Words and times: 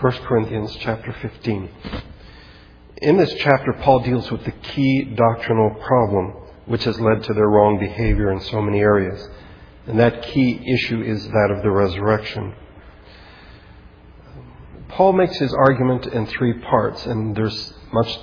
1 0.00 0.12
Corinthians 0.24 0.76
chapter 0.80 1.10
15. 1.22 1.70
In 3.00 3.16
this 3.16 3.32
chapter, 3.38 3.72
Paul 3.80 4.00
deals 4.00 4.30
with 4.30 4.44
the 4.44 4.50
key 4.50 5.04
doctrinal 5.04 5.70
problem 5.86 6.34
which 6.66 6.84
has 6.84 7.00
led 7.00 7.22
to 7.22 7.32
their 7.32 7.48
wrong 7.48 7.78
behavior 7.78 8.30
in 8.30 8.40
so 8.40 8.60
many 8.60 8.80
areas. 8.80 9.26
And 9.86 9.98
that 9.98 10.22
key 10.22 10.60
issue 10.70 11.00
is 11.00 11.26
that 11.28 11.54
of 11.56 11.62
the 11.62 11.70
resurrection. 11.70 12.54
Paul 14.88 15.14
makes 15.14 15.38
his 15.38 15.54
argument 15.54 16.06
in 16.08 16.26
three 16.26 16.54
parts, 16.60 17.06
and 17.06 17.34
there's 17.34 17.72
much 17.90 18.18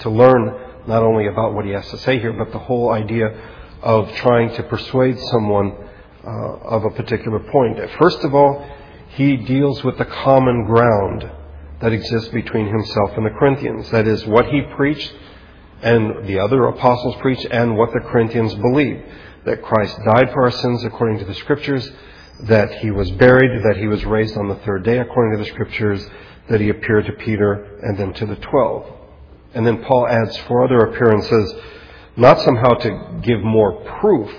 to 0.00 0.10
learn 0.10 0.82
not 0.88 1.04
only 1.04 1.28
about 1.28 1.54
what 1.54 1.64
he 1.64 1.70
has 1.72 1.88
to 1.90 1.98
say 1.98 2.18
here, 2.18 2.32
but 2.32 2.50
the 2.50 2.58
whole 2.58 2.90
idea 2.90 3.40
of 3.82 4.12
trying 4.16 4.52
to 4.56 4.64
persuade 4.64 5.16
someone 5.20 5.76
uh, 6.24 6.28
of 6.28 6.84
a 6.84 6.90
particular 6.90 7.38
point. 7.38 7.78
First 8.00 8.24
of 8.24 8.34
all, 8.34 8.66
he 9.08 9.36
deals 9.36 9.82
with 9.84 9.98
the 9.98 10.04
common 10.04 10.64
ground 10.64 11.30
that 11.80 11.92
exists 11.92 12.28
between 12.30 12.66
himself 12.66 13.12
and 13.16 13.24
the 13.24 13.38
Corinthians. 13.38 13.90
That 13.90 14.06
is, 14.06 14.26
what 14.26 14.46
he 14.46 14.62
preached 14.76 15.12
and 15.82 16.26
the 16.26 16.40
other 16.40 16.66
apostles 16.66 17.16
preached 17.20 17.46
and 17.50 17.76
what 17.76 17.92
the 17.92 18.00
Corinthians 18.00 18.54
believed. 18.54 19.02
That 19.44 19.62
Christ 19.62 19.96
died 20.04 20.30
for 20.32 20.44
our 20.44 20.50
sins 20.50 20.84
according 20.84 21.20
to 21.20 21.24
the 21.24 21.34
Scriptures, 21.34 21.88
that 22.42 22.72
he 22.80 22.90
was 22.90 23.10
buried, 23.12 23.62
that 23.64 23.76
he 23.76 23.86
was 23.86 24.04
raised 24.04 24.36
on 24.36 24.48
the 24.48 24.56
third 24.56 24.84
day 24.84 24.98
according 24.98 25.38
to 25.38 25.44
the 25.44 25.50
Scriptures, 25.50 26.04
that 26.50 26.60
he 26.60 26.68
appeared 26.68 27.06
to 27.06 27.12
Peter 27.12 27.78
and 27.82 27.96
then 27.96 28.12
to 28.14 28.26
the 28.26 28.36
twelve. 28.36 28.92
And 29.54 29.66
then 29.66 29.82
Paul 29.84 30.06
adds 30.08 30.36
four 30.38 30.64
other 30.64 30.78
appearances, 30.78 31.54
not 32.16 32.40
somehow 32.40 32.74
to 32.74 33.20
give 33.22 33.42
more 33.42 33.84
proof, 34.00 34.30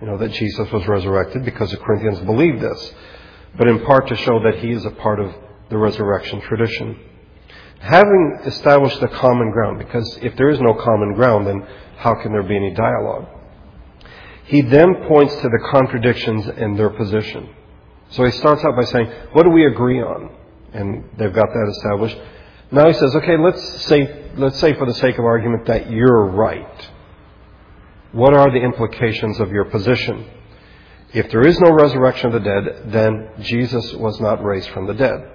you 0.00 0.06
know, 0.06 0.16
that 0.18 0.32
Jesus 0.32 0.70
was 0.70 0.86
resurrected 0.86 1.44
because 1.44 1.70
the 1.70 1.76
Corinthians 1.78 2.20
believed 2.20 2.60
this, 2.60 2.94
but 3.56 3.68
in 3.68 3.84
part 3.84 4.08
to 4.08 4.16
show 4.16 4.42
that 4.42 4.58
he 4.58 4.72
is 4.72 4.84
a 4.84 4.90
part 4.90 5.20
of 5.20 5.34
the 5.70 5.78
resurrection 5.78 6.40
tradition. 6.42 6.98
Having 7.80 8.40
established 8.44 9.00
the 9.00 9.08
common 9.08 9.50
ground, 9.50 9.78
because 9.78 10.18
if 10.22 10.36
there 10.36 10.48
is 10.48 10.60
no 10.60 10.74
common 10.74 11.14
ground, 11.14 11.46
then 11.46 11.66
how 11.98 12.14
can 12.22 12.32
there 12.32 12.42
be 12.42 12.56
any 12.56 12.74
dialogue? 12.74 13.26
He 14.44 14.62
then 14.62 15.06
points 15.08 15.34
to 15.36 15.42
the 15.42 15.68
contradictions 15.70 16.46
in 16.56 16.76
their 16.76 16.90
position. 16.90 17.48
So 18.10 18.24
he 18.24 18.30
starts 18.32 18.64
out 18.64 18.76
by 18.76 18.84
saying, 18.84 19.10
What 19.32 19.42
do 19.42 19.50
we 19.50 19.66
agree 19.66 20.00
on? 20.00 20.30
And 20.72 21.04
they've 21.18 21.32
got 21.32 21.48
that 21.48 21.72
established. 21.76 22.16
Now 22.70 22.86
he 22.86 22.92
says, 22.92 23.14
Okay, 23.16 23.36
let's 23.36 23.82
say, 23.84 24.30
let's 24.36 24.58
say 24.60 24.74
for 24.74 24.86
the 24.86 24.94
sake 24.94 25.18
of 25.18 25.24
argument 25.24 25.66
that 25.66 25.90
you're 25.90 26.26
right. 26.26 26.90
What 28.12 28.34
are 28.34 28.50
the 28.50 28.60
implications 28.62 29.40
of 29.40 29.50
your 29.50 29.64
position? 29.64 30.30
If 31.12 31.30
there 31.30 31.46
is 31.46 31.58
no 31.60 31.70
resurrection 31.70 32.26
of 32.26 32.32
the 32.32 32.40
dead, 32.40 32.92
then 32.92 33.30
Jesus 33.40 33.92
was 33.94 34.20
not 34.20 34.42
raised 34.44 34.70
from 34.70 34.86
the 34.86 34.94
dead. 34.94 35.30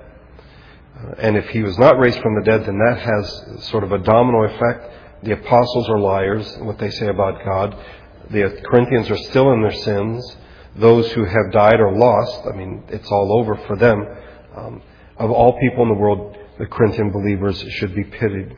Uh, 0.95 1.13
and 1.17 1.37
if 1.37 1.49
he 1.49 1.63
was 1.63 1.77
not 1.77 1.97
raised 1.97 2.19
from 2.19 2.35
the 2.35 2.43
dead, 2.43 2.65
then 2.65 2.77
that 2.77 2.99
has 2.99 3.65
sort 3.69 3.83
of 3.83 3.91
a 3.91 3.97
domino 3.97 4.43
effect. 4.43 5.23
The 5.23 5.33
apostles 5.33 5.89
are 5.89 5.99
liars, 5.99 6.57
what 6.59 6.77
they 6.77 6.89
say 6.89 7.07
about 7.07 7.43
God. 7.45 7.77
The 8.29 8.61
Corinthians 8.65 9.09
are 9.09 9.17
still 9.17 9.51
in 9.53 9.61
their 9.61 9.71
sins. 9.71 10.37
Those 10.75 11.11
who 11.11 11.25
have 11.25 11.51
died 11.51 11.79
are 11.79 11.95
lost. 11.95 12.47
I 12.51 12.55
mean, 12.55 12.83
it's 12.89 13.09
all 13.11 13.39
over 13.39 13.55
for 13.67 13.75
them. 13.75 14.05
Um, 14.55 14.81
of 15.17 15.31
all 15.31 15.59
people 15.59 15.83
in 15.83 15.89
the 15.89 15.95
world, 15.95 16.37
the 16.59 16.65
Corinthian 16.65 17.11
believers 17.11 17.59
should 17.79 17.95
be 17.95 18.03
pitied. 18.03 18.55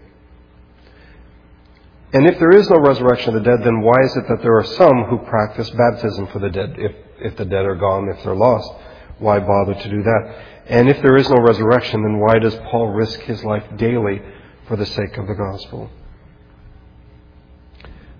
And 2.13 2.27
if 2.27 2.37
there 2.37 2.51
is 2.51 2.69
no 2.69 2.77
resurrection 2.77 3.35
of 3.35 3.43
the 3.43 3.49
dead, 3.49 3.65
then 3.65 3.81
why 3.81 3.99
is 4.03 4.15
it 4.15 4.27
that 4.29 4.41
there 4.43 4.55
are 4.57 4.63
some 4.63 5.05
who 5.09 5.17
practice 5.25 5.69
baptism 5.71 6.27
for 6.27 6.39
the 6.39 6.49
dead? 6.49 6.75
If, 6.77 6.95
if 7.23 7.35
the 7.37 7.45
dead 7.45 7.65
are 7.65 7.75
gone, 7.75 8.09
if 8.09 8.23
they're 8.23 8.35
lost, 8.35 8.71
why 9.19 9.39
bother 9.39 9.73
to 9.73 9.89
do 9.89 10.03
that? 10.03 10.35
And 10.67 10.89
if 10.89 11.01
there 11.01 11.17
is 11.17 11.29
no 11.29 11.41
resurrection, 11.41 12.03
then 12.03 12.19
why 12.19 12.39
does 12.39 12.55
Paul 12.71 12.89
risk 12.89 13.19
his 13.21 13.43
life 13.43 13.63
daily 13.77 14.21
for 14.67 14.75
the 14.75 14.85
sake 14.85 15.17
of 15.17 15.27
the 15.27 15.33
gospel? 15.33 15.89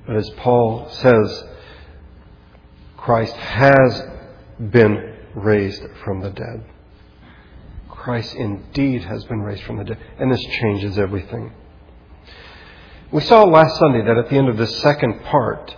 But 0.05 0.17
as 0.17 0.29
Paul 0.37 0.89
says, 0.89 1.43
Christ 2.97 3.35
has 3.35 4.03
been 4.59 5.15
raised 5.35 5.83
from 6.03 6.21
the 6.21 6.29
dead. 6.29 6.65
Christ 7.89 8.35
indeed 8.35 9.03
has 9.03 9.23
been 9.25 9.41
raised 9.41 9.63
from 9.63 9.77
the 9.77 9.85
dead. 9.85 9.97
And 10.19 10.31
this 10.31 10.43
changes 10.43 10.97
everything. 10.97 11.53
We 13.11 13.21
saw 13.21 13.43
last 13.43 13.77
Sunday 13.77 14.03
that 14.05 14.17
at 14.17 14.29
the 14.29 14.35
end 14.35 14.49
of 14.49 14.57
the 14.57 14.67
second 14.67 15.23
part, 15.23 15.75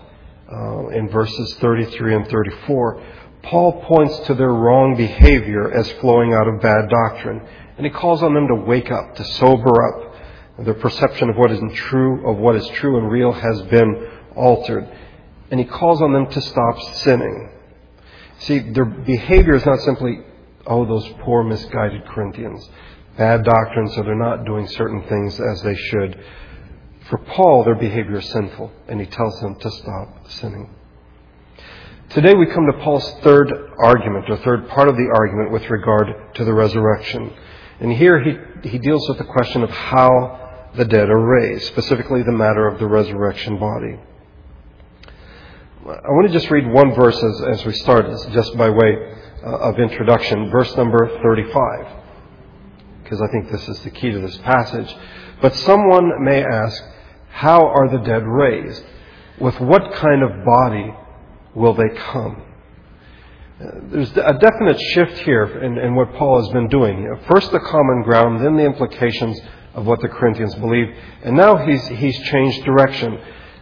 uh, 0.56 0.88
in 0.88 1.10
verses 1.10 1.54
33 1.56 2.16
and 2.16 2.28
34, 2.30 3.04
Paul 3.44 3.84
points 3.84 4.18
to 4.28 4.34
their 4.34 4.54
wrong 4.54 4.96
behavior 4.96 5.72
as 5.72 5.92
flowing 5.94 6.34
out 6.34 6.48
of 6.48 6.62
bad 6.62 6.90
doctrine. 6.90 7.42
And 7.78 7.86
he 7.86 7.92
calls 7.92 8.24
on 8.24 8.34
them 8.34 8.48
to 8.48 8.56
wake 8.56 8.90
up, 8.90 9.16
to 9.16 9.24
sober 9.24 9.84
up. 9.88 10.16
Their 10.60 10.74
perception 10.76 11.30
of 11.30 11.36
what 11.36 11.52
isn't 11.52 11.76
true, 11.76 12.28
of 12.30 12.38
what 12.38 12.56
is 12.56 12.66
true 12.70 12.98
and 12.98 13.12
real 13.12 13.34
has 13.34 13.62
been 13.64 14.10
altered. 14.36 14.88
And 15.52 15.60
he 15.60 15.66
calls 15.66 16.02
on 16.02 16.14
them 16.14 16.28
to 16.28 16.42
stop 16.42 16.82
sinning. 16.96 17.50
See, 18.40 18.60
their 18.60 18.86
behavior 18.86 19.56
is 19.56 19.66
not 19.66 19.80
simply, 19.82 20.22
oh, 20.66 20.86
those 20.86 21.08
poor 21.22 21.44
misguided 21.44 22.06
Corinthians. 22.06 22.68
Bad 23.18 23.44
doctrine, 23.44 23.90
so 23.90 24.04
they're 24.04 24.16
not 24.16 24.46
doing 24.46 24.68
certain 24.70 25.04
things 25.08 25.40
as 25.40 25.62
they 25.62 25.76
should. 25.76 26.24
For 27.10 27.20
Paul, 27.20 27.64
their 27.64 27.76
behavior 27.76 28.18
is 28.18 28.30
sinful, 28.30 28.72
and 28.88 29.00
he 29.00 29.06
tells 29.06 29.40
them 29.40 29.56
to 29.56 29.70
stop 29.70 30.30
sinning. 30.32 30.74
Today 32.10 32.34
we 32.34 32.48
come 32.48 32.66
to 32.66 32.84
Paul's 32.84 33.10
third 33.22 33.52
argument, 33.78 34.30
or 34.30 34.38
third 34.38 34.68
part 34.70 34.90
of 34.90 34.96
the 34.96 35.12
argument 35.14 35.52
with 35.52 35.70
regard 35.70 36.34
to 36.36 36.46
the 36.46 36.54
resurrection. 36.54 37.32
And 37.80 37.92
here 37.92 38.24
he, 38.24 38.70
he 38.70 38.80
deals 38.80 39.08
with 39.08 39.20
the 39.20 39.26
question 39.26 39.64
of 39.64 39.70
how 39.70 40.72
the 40.76 40.86
dead 40.86 41.10
are 41.10 41.20
raised, 41.20 41.68
specifically 41.68 42.24
the 42.24 42.32
matter 42.32 42.68
of 42.68 42.80
the 42.80 42.88
resurrection 42.88 43.60
body. 43.60 44.00
I 45.88 46.10
want 46.10 46.28
to 46.28 46.34
just 46.34 46.50
read 46.50 46.66
one 46.68 46.96
verse 46.96 47.22
as, 47.22 47.60
as 47.60 47.66
we 47.66 47.74
start, 47.74 48.08
just 48.32 48.58
by 48.58 48.70
way 48.70 49.14
uh, 49.44 49.58
of 49.58 49.80
introduction, 49.80 50.50
verse 50.50 50.76
number 50.76 51.20
35, 51.22 51.88
because 53.04 53.22
I 53.22 53.28
think 53.28 53.52
this 53.52 53.68
is 53.70 53.80
the 53.82 53.92
key 53.92 54.12
to 54.12 54.20
this 54.20 54.38
passage. 54.40 54.96
But 55.42 55.56
someone 55.58 56.24
may 56.24 56.44
ask, 56.44 56.84
how 57.36 57.68
are 57.68 57.90
the 57.90 57.98
dead 57.98 58.26
raised? 58.26 58.82
With 59.42 59.60
what 59.60 59.94
kind 59.96 60.24
of 60.24 60.46
body 60.46 60.96
will 61.54 61.74
they 61.74 61.90
come? 61.98 62.42
There's 63.92 64.12
a 64.12 64.38
definite 64.40 64.80
shift 64.94 65.18
here 65.18 65.62
in, 65.62 65.78
in 65.78 65.96
what 65.96 66.14
Paul 66.14 66.42
has 66.42 66.54
been 66.54 66.70
doing. 66.70 67.14
First 67.28 67.52
the 67.52 67.60
common 67.60 68.04
ground, 68.04 68.40
then 68.40 68.56
the 68.56 68.64
implications 68.64 69.38
of 69.74 69.86
what 69.86 70.00
the 70.00 70.08
Corinthians 70.08 70.56
believe, 70.56 70.88
and 71.26 71.36
now 71.36 71.58
he's, 71.58 71.86
he's 71.88 72.18
changed 72.30 72.64
direction. 72.64 73.20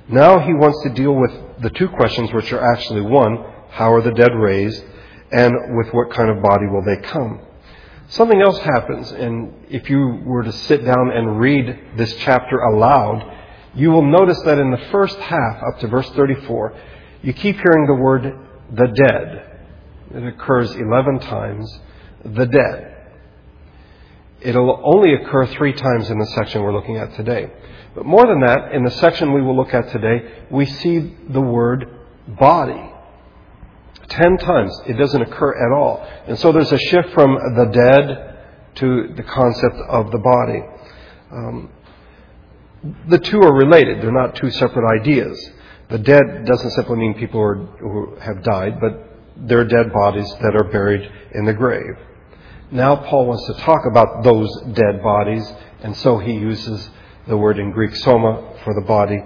Now 0.07 0.37
he 0.37 0.53
wants 0.53 0.79
to 0.83 0.89
deal 0.93 1.15
with 1.15 1.31
the 1.63 1.71
two 1.71 1.87
questions 1.89 2.31
which 2.31 2.53
are 2.53 2.73
actually 2.75 3.01
one, 3.01 3.43
how 3.71 3.91
are 3.91 4.03
the 4.03 4.11
dead 4.11 4.35
raised, 4.35 4.83
and 5.31 5.51
with 5.77 5.91
what 5.95 6.11
kind 6.11 6.29
of 6.29 6.43
body 6.43 6.67
will 6.67 6.83
they 6.85 7.01
come? 7.07 7.41
Something 8.09 8.39
else 8.39 8.59
happens, 8.59 9.11
and 9.11 9.65
if 9.71 9.89
you 9.89 10.21
were 10.25 10.43
to 10.43 10.51
sit 10.51 10.85
down 10.85 11.09
and 11.11 11.39
read 11.39 11.97
this 11.97 12.13
chapter 12.17 12.59
aloud, 12.59 13.39
you 13.75 13.91
will 13.91 14.05
notice 14.05 14.39
that 14.45 14.59
in 14.59 14.71
the 14.71 14.85
first 14.91 15.17
half, 15.17 15.63
up 15.63 15.79
to 15.79 15.87
verse 15.87 16.09
34, 16.11 16.75
you 17.23 17.33
keep 17.33 17.55
hearing 17.55 17.87
the 17.87 17.95
word 17.95 18.37
the 18.71 18.87
dead. 18.87 19.49
It 20.13 20.27
occurs 20.27 20.71
11 20.75 21.19
times, 21.19 21.79
the 22.23 22.45
dead. 22.45 22.89
It'll 24.41 24.81
only 24.83 25.13
occur 25.13 25.47
three 25.47 25.73
times 25.73 26.09
in 26.09 26.19
the 26.19 26.25
section 26.35 26.61
we're 26.61 26.73
looking 26.73 26.97
at 26.97 27.15
today. 27.15 27.51
But 27.95 28.05
more 28.05 28.27
than 28.27 28.41
that, 28.41 28.73
in 28.73 28.83
the 28.83 28.91
section 28.91 29.33
we 29.33 29.41
will 29.41 29.55
look 29.55 29.73
at 29.73 29.89
today, 29.91 30.43
we 30.51 30.65
see 30.65 31.15
the 31.29 31.41
word 31.41 31.87
body. 32.27 32.91
Ten 34.09 34.37
times. 34.37 34.81
It 34.85 34.93
doesn't 34.93 35.21
occur 35.21 35.65
at 35.65 35.71
all. 35.75 36.05
And 36.27 36.37
so 36.37 36.51
there's 36.51 36.71
a 36.71 36.77
shift 36.77 37.09
from 37.13 37.35
the 37.55 37.65
dead 37.65 38.37
to 38.75 39.13
the 39.15 39.23
concept 39.23 39.75
of 39.87 40.11
the 40.11 40.17
body. 40.17 40.61
Um, 41.31 41.69
the 43.07 43.19
two 43.19 43.41
are 43.41 43.53
related. 43.53 44.01
They're 44.01 44.11
not 44.11 44.35
two 44.35 44.49
separate 44.51 45.01
ideas. 45.01 45.51
The 45.89 45.99
dead 45.99 46.45
doesn't 46.45 46.71
simply 46.71 46.97
mean 46.97 47.13
people 47.13 47.39
who, 47.39 47.47
are, 47.47 47.55
who 47.55 48.15
have 48.19 48.43
died, 48.43 48.79
but 48.79 49.09
they're 49.37 49.65
dead 49.65 49.93
bodies 49.93 50.29
that 50.41 50.55
are 50.55 50.69
buried 50.71 51.09
in 51.33 51.45
the 51.45 51.53
grave. 51.53 51.95
Now 52.71 52.95
Paul 52.95 53.27
wants 53.27 53.45
to 53.47 53.53
talk 53.63 53.85
about 53.89 54.23
those 54.23 54.49
dead 54.73 55.01
bodies, 55.03 55.49
and 55.81 55.95
so 55.97 56.17
he 56.17 56.33
uses 56.33 56.89
the 57.27 57.37
word 57.37 57.59
in 57.59 57.71
Greek 57.71 57.95
soma 57.95 58.57
for 58.63 58.73
the 58.73 58.85
body, 58.85 59.19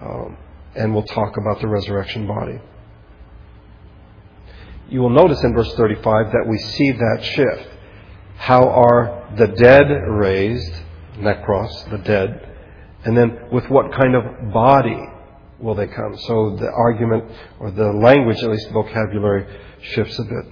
um, 0.00 0.36
and 0.74 0.94
we'll 0.94 1.02
talk 1.04 1.36
about 1.36 1.60
the 1.60 1.68
resurrection 1.68 2.26
body. 2.26 2.60
You 4.88 5.00
will 5.00 5.10
notice 5.10 5.42
in 5.42 5.54
verse 5.54 5.72
35 5.74 6.32
that 6.32 6.46
we 6.48 6.58
see 6.58 6.92
that 6.92 7.24
shift. 7.24 7.68
How 8.36 8.68
are 8.68 9.28
the 9.36 9.48
dead 9.48 9.88
raised? 10.08 10.72
Necros, 11.18 11.90
the 11.90 11.98
dead 11.98 12.51
and 13.04 13.16
then 13.16 13.48
with 13.50 13.68
what 13.68 13.92
kind 13.92 14.14
of 14.14 14.52
body 14.52 14.98
will 15.58 15.74
they 15.74 15.86
come? 15.86 16.16
So 16.18 16.56
the 16.56 16.70
argument, 16.70 17.24
or 17.60 17.70
the 17.70 17.92
language, 17.92 18.42
at 18.42 18.50
least 18.50 18.68
the 18.68 18.74
vocabulary, 18.74 19.46
shifts 19.80 20.18
a 20.18 20.24
bit. 20.24 20.44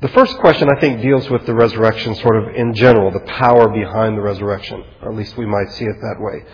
The 0.00 0.08
first 0.08 0.36
question, 0.38 0.68
I 0.68 0.80
think, 0.80 1.00
deals 1.00 1.30
with 1.30 1.46
the 1.46 1.54
resurrection 1.54 2.14
sort 2.16 2.36
of 2.36 2.54
in 2.54 2.74
general, 2.74 3.10
the 3.10 3.20
power 3.20 3.68
behind 3.68 4.18
the 4.18 4.22
resurrection, 4.22 4.84
or 5.00 5.10
at 5.10 5.16
least 5.16 5.36
we 5.36 5.46
might 5.46 5.70
see 5.70 5.84
it 5.84 5.96
that 6.00 6.16
way. 6.20 6.44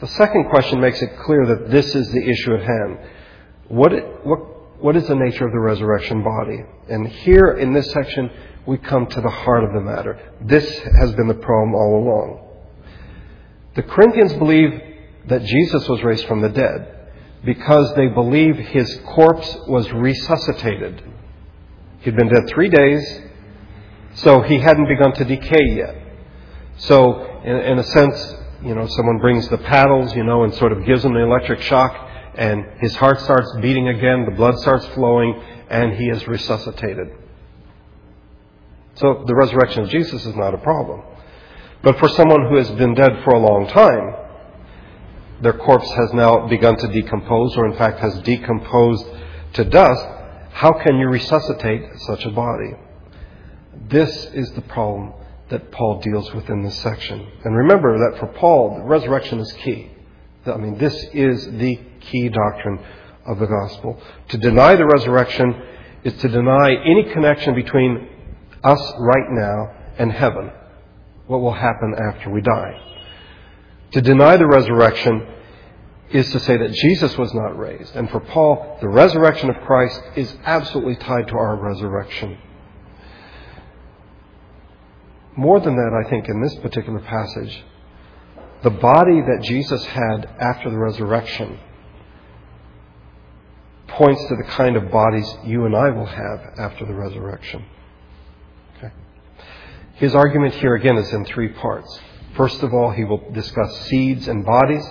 The 0.00 0.06
second 0.08 0.48
question 0.50 0.80
makes 0.80 1.02
it 1.02 1.10
clear 1.24 1.46
that 1.46 1.70
this 1.70 1.94
is 1.94 2.10
the 2.10 2.28
issue 2.28 2.54
at 2.54 2.62
hand. 2.62 2.98
What, 3.68 3.92
what, 4.26 4.82
what 4.82 4.96
is 4.96 5.06
the 5.08 5.14
nature 5.14 5.46
of 5.46 5.52
the 5.52 5.60
resurrection 5.60 6.22
body? 6.22 6.64
And 6.88 7.08
here 7.08 7.52
in 7.52 7.72
this 7.72 7.90
section, 7.90 8.30
we 8.66 8.78
come 8.78 9.06
to 9.06 9.20
the 9.20 9.30
heart 9.30 9.64
of 9.64 9.72
the 9.72 9.80
matter. 9.80 10.18
This 10.40 10.78
has 11.00 11.12
been 11.12 11.28
the 11.28 11.34
problem 11.34 11.74
all 11.74 12.02
along. 12.02 12.43
The 13.74 13.82
Corinthians 13.82 14.32
believe 14.34 14.80
that 15.26 15.42
Jesus 15.44 15.88
was 15.88 16.02
raised 16.02 16.26
from 16.26 16.40
the 16.40 16.48
dead 16.48 16.94
because 17.44 17.94
they 17.94 18.08
believe 18.08 18.56
his 18.56 19.00
corpse 19.06 19.56
was 19.66 19.90
resuscitated. 19.92 21.02
He'd 22.00 22.16
been 22.16 22.28
dead 22.28 22.48
three 22.48 22.68
days, 22.68 23.20
so 24.14 24.42
he 24.42 24.58
hadn't 24.58 24.88
begun 24.88 25.12
to 25.14 25.24
decay 25.24 25.74
yet. 25.76 25.96
So, 26.76 27.40
in, 27.44 27.56
in, 27.56 27.78
a 27.78 27.84
sense, 27.84 28.34
you 28.62 28.74
know, 28.74 28.86
someone 28.86 29.18
brings 29.18 29.48
the 29.48 29.58
paddles, 29.58 30.14
you 30.14 30.24
know, 30.24 30.44
and 30.44 30.54
sort 30.54 30.72
of 30.72 30.84
gives 30.84 31.04
him 31.04 31.14
the 31.14 31.20
electric 31.20 31.60
shock, 31.60 31.96
and 32.34 32.64
his 32.80 32.94
heart 32.96 33.20
starts 33.20 33.50
beating 33.60 33.88
again, 33.88 34.24
the 34.24 34.36
blood 34.36 34.58
starts 34.58 34.86
flowing, 34.88 35.40
and 35.68 35.94
he 35.94 36.08
is 36.08 36.26
resuscitated. 36.26 37.08
So, 38.96 39.24
the 39.26 39.34
resurrection 39.34 39.84
of 39.84 39.88
Jesus 39.88 40.24
is 40.24 40.36
not 40.36 40.54
a 40.54 40.58
problem. 40.58 41.02
But 41.84 41.98
for 41.98 42.08
someone 42.08 42.48
who 42.48 42.56
has 42.56 42.70
been 42.72 42.94
dead 42.94 43.22
for 43.24 43.34
a 43.34 43.38
long 43.38 43.68
time, 43.68 44.14
their 45.42 45.52
corpse 45.52 45.90
has 45.90 46.14
now 46.14 46.46
begun 46.48 46.76
to 46.78 46.88
decompose, 46.88 47.54
or 47.56 47.66
in 47.66 47.76
fact 47.76 48.00
has 48.00 48.18
decomposed 48.20 49.06
to 49.52 49.64
dust, 49.64 50.04
how 50.52 50.72
can 50.72 50.96
you 50.96 51.08
resuscitate 51.08 51.82
such 52.06 52.24
a 52.24 52.30
body? 52.30 52.72
This 53.88 54.26
is 54.32 54.50
the 54.52 54.62
problem 54.62 55.12
that 55.50 55.70
Paul 55.72 56.00
deals 56.00 56.32
with 56.32 56.48
in 56.48 56.62
this 56.62 56.78
section. 56.80 57.26
And 57.44 57.54
remember 57.54 57.98
that 57.98 58.18
for 58.18 58.28
Paul, 58.28 58.76
the 58.76 58.84
resurrection 58.84 59.40
is 59.40 59.52
key. 59.52 59.90
I 60.46 60.56
mean, 60.56 60.78
this 60.78 60.94
is 61.12 61.44
the 61.52 61.78
key 62.00 62.28
doctrine 62.30 62.78
of 63.26 63.38
the 63.38 63.46
gospel. 63.46 64.00
To 64.28 64.38
deny 64.38 64.74
the 64.74 64.86
resurrection 64.86 65.62
is 66.02 66.14
to 66.14 66.28
deny 66.28 66.74
any 66.84 67.12
connection 67.12 67.54
between 67.54 68.08
us 68.62 68.92
right 68.98 69.30
now 69.30 69.74
and 69.98 70.12
heaven, 70.12 70.50
what 71.26 71.40
will 71.40 71.52
happen 71.52 71.94
after 71.98 72.30
we 72.30 72.40
die. 72.40 72.80
To 73.92 74.00
deny 74.00 74.36
the 74.36 74.46
resurrection 74.46 75.26
is 76.10 76.30
to 76.32 76.40
say 76.40 76.56
that 76.56 76.72
Jesus 76.72 77.16
was 77.16 77.32
not 77.34 77.58
raised. 77.58 77.94
And 77.96 78.10
for 78.10 78.20
Paul, 78.20 78.78
the 78.80 78.88
resurrection 78.88 79.50
of 79.50 79.56
Christ 79.64 80.00
is 80.16 80.34
absolutely 80.44 80.96
tied 80.96 81.28
to 81.28 81.34
our 81.34 81.56
resurrection. 81.56 82.38
More 85.36 85.60
than 85.60 85.74
that, 85.74 86.04
I 86.04 86.08
think, 86.10 86.28
in 86.28 86.42
this 86.42 86.54
particular 86.56 87.00
passage, 87.00 87.64
the 88.62 88.70
body 88.70 89.20
that 89.20 89.42
Jesus 89.42 89.84
had 89.84 90.26
after 90.40 90.70
the 90.70 90.78
resurrection 90.78 91.58
points 93.88 94.24
to 94.26 94.36
the 94.36 94.44
kind 94.44 94.76
of 94.76 94.90
bodies 94.90 95.28
you 95.44 95.66
and 95.66 95.76
I 95.76 95.90
will 95.90 96.06
have 96.06 96.54
after 96.58 96.84
the 96.84 96.94
resurrection. 96.94 97.64
His 99.94 100.14
argument 100.14 100.54
here 100.54 100.74
again 100.74 100.96
is 100.96 101.12
in 101.12 101.24
three 101.24 101.48
parts. 101.48 102.00
First 102.36 102.62
of 102.62 102.74
all, 102.74 102.90
he 102.90 103.04
will 103.04 103.30
discuss 103.30 103.86
seeds 103.86 104.26
and 104.26 104.44
bodies. 104.44 104.84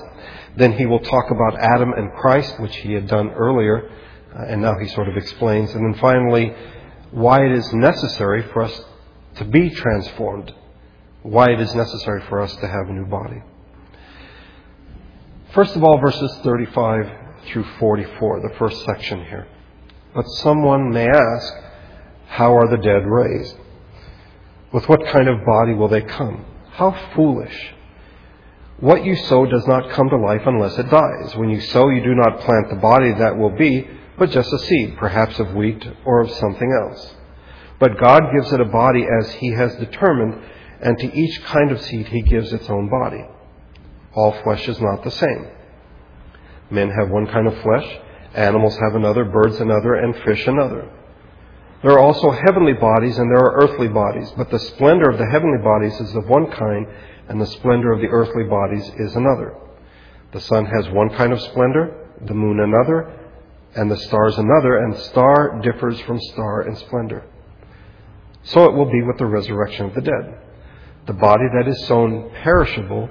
Then 0.55 0.73
he 0.73 0.85
will 0.85 0.99
talk 1.01 1.29
about 1.29 1.59
Adam 1.59 1.91
and 1.91 2.13
Christ, 2.13 2.57
which 2.59 2.75
he 2.77 2.93
had 2.93 3.07
done 3.07 3.31
earlier, 3.31 3.91
uh, 4.33 4.45
and 4.47 4.61
now 4.61 4.77
he 4.79 4.87
sort 4.87 5.09
of 5.09 5.17
explains. 5.17 5.73
And 5.73 5.85
then 5.85 5.99
finally, 5.99 6.53
why 7.11 7.45
it 7.45 7.51
is 7.51 7.73
necessary 7.73 8.43
for 8.53 8.63
us 8.63 8.81
to 9.35 9.45
be 9.45 9.69
transformed, 9.71 10.53
why 11.21 11.51
it 11.51 11.59
is 11.59 11.75
necessary 11.75 12.21
for 12.29 12.41
us 12.41 12.55
to 12.57 12.67
have 12.67 12.87
a 12.87 12.93
new 12.93 13.05
body. 13.05 13.41
First 15.53 15.75
of 15.75 15.83
all, 15.83 15.99
verses 15.99 16.33
35 16.43 17.11
through 17.47 17.65
44, 17.77 18.39
the 18.39 18.55
first 18.57 18.85
section 18.85 19.19
here. 19.25 19.47
But 20.15 20.23
someone 20.41 20.91
may 20.91 21.07
ask, 21.07 21.53
How 22.27 22.55
are 22.57 22.69
the 22.69 22.77
dead 22.77 23.05
raised? 23.05 23.57
With 24.73 24.89
what 24.89 25.05
kind 25.05 25.29
of 25.29 25.45
body 25.45 25.73
will 25.73 25.87
they 25.87 26.01
come? 26.01 26.45
How 26.71 26.91
foolish! 27.15 27.73
What 28.79 29.05
you 29.05 29.15
sow 29.15 29.45
does 29.45 29.67
not 29.67 29.91
come 29.91 30.09
to 30.09 30.17
life 30.17 30.41
unless 30.45 30.77
it 30.79 30.89
dies. 30.89 31.35
When 31.37 31.49
you 31.49 31.61
sow, 31.61 31.89
you 31.89 32.03
do 32.03 32.15
not 32.15 32.41
plant 32.41 32.69
the 32.69 32.77
body 32.77 33.13
that 33.13 33.37
will 33.37 33.55
be, 33.55 33.87
but 34.17 34.31
just 34.31 34.51
a 34.51 34.57
seed, 34.57 34.97
perhaps 34.97 35.39
of 35.39 35.53
wheat 35.53 35.87
or 36.05 36.21
of 36.21 36.31
something 36.31 36.71
else. 36.81 37.15
But 37.79 37.99
God 37.99 38.23
gives 38.33 38.51
it 38.51 38.61
a 38.61 38.65
body 38.65 39.05
as 39.21 39.31
He 39.33 39.51
has 39.51 39.75
determined, 39.75 40.41
and 40.81 40.97
to 40.97 41.13
each 41.13 41.43
kind 41.43 41.71
of 41.71 41.79
seed 41.79 42.07
He 42.07 42.23
gives 42.23 42.51
its 42.51 42.69
own 42.69 42.89
body. 42.89 43.23
All 44.15 44.31
flesh 44.43 44.67
is 44.67 44.81
not 44.81 45.03
the 45.03 45.11
same. 45.11 45.47
Men 46.71 46.89
have 46.89 47.09
one 47.09 47.27
kind 47.27 47.47
of 47.47 47.61
flesh, 47.61 47.99
animals 48.33 48.75
have 48.77 48.95
another, 48.95 49.23
birds 49.23 49.59
another, 49.59 49.93
and 49.93 50.15
fish 50.23 50.47
another. 50.47 50.89
There 51.83 51.91
are 51.91 51.99
also 51.99 52.31
heavenly 52.31 52.73
bodies 52.73 53.17
and 53.17 53.29
there 53.29 53.43
are 53.43 53.61
earthly 53.61 53.89
bodies, 53.89 54.31
but 54.37 54.49
the 54.49 54.59
splendor 54.59 55.09
of 55.09 55.17
the 55.17 55.27
heavenly 55.29 55.61
bodies 55.61 55.93
is 55.99 56.15
of 56.15 56.29
one 56.29 56.49
kind, 56.49 56.87
and 57.27 57.41
the 57.41 57.45
splendor 57.45 57.91
of 57.91 57.99
the 57.99 58.07
earthly 58.07 58.45
bodies 58.45 58.89
is 58.99 59.15
another. 59.15 59.53
The 60.31 60.39
sun 60.39 60.65
has 60.65 60.89
one 60.89 61.09
kind 61.09 61.33
of 61.33 61.41
splendor, 61.41 62.09
the 62.25 62.33
moon 62.33 62.61
another, 62.61 63.19
and 63.75 63.91
the 63.91 63.97
stars 63.97 64.37
another, 64.37 64.77
and 64.77 64.95
star 64.97 65.59
differs 65.61 65.99
from 66.01 66.21
star 66.21 66.67
in 66.69 66.75
splendor. 66.77 67.25
So 68.43 68.65
it 68.65 68.73
will 68.73 68.89
be 68.89 69.01
with 69.01 69.17
the 69.17 69.25
resurrection 69.25 69.87
of 69.87 69.93
the 69.93 70.01
dead. 70.01 70.39
The 71.05 71.13
body 71.13 71.45
that 71.53 71.67
is 71.67 71.85
sown 71.87 72.31
perishable, 72.43 73.09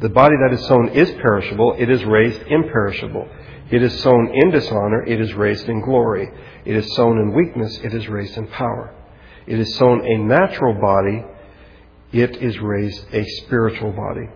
the 0.00 0.08
body 0.08 0.34
that 0.42 0.52
is 0.52 0.66
sown 0.66 0.88
is 0.88 1.10
perishable, 1.22 1.76
it 1.78 1.90
is 1.90 2.04
raised 2.04 2.42
imperishable. 2.42 3.28
It 3.70 3.82
is 3.82 4.00
sown 4.00 4.30
in 4.32 4.50
dishonor, 4.50 5.04
it 5.04 5.20
is 5.20 5.34
raised 5.34 5.68
in 5.68 5.80
glory. 5.80 6.30
It 6.64 6.76
is 6.76 6.94
sown 6.94 7.18
in 7.18 7.34
weakness, 7.34 7.78
it 7.82 7.92
is 7.94 8.08
raised 8.08 8.36
in 8.36 8.46
power. 8.46 8.94
It 9.46 9.58
is 9.58 9.74
sown 9.76 10.06
a 10.06 10.18
natural 10.18 10.74
body, 10.80 11.24
it 12.12 12.36
is 12.36 12.58
raised 12.60 13.06
a 13.12 13.24
spiritual 13.24 13.92
body. 13.92 14.28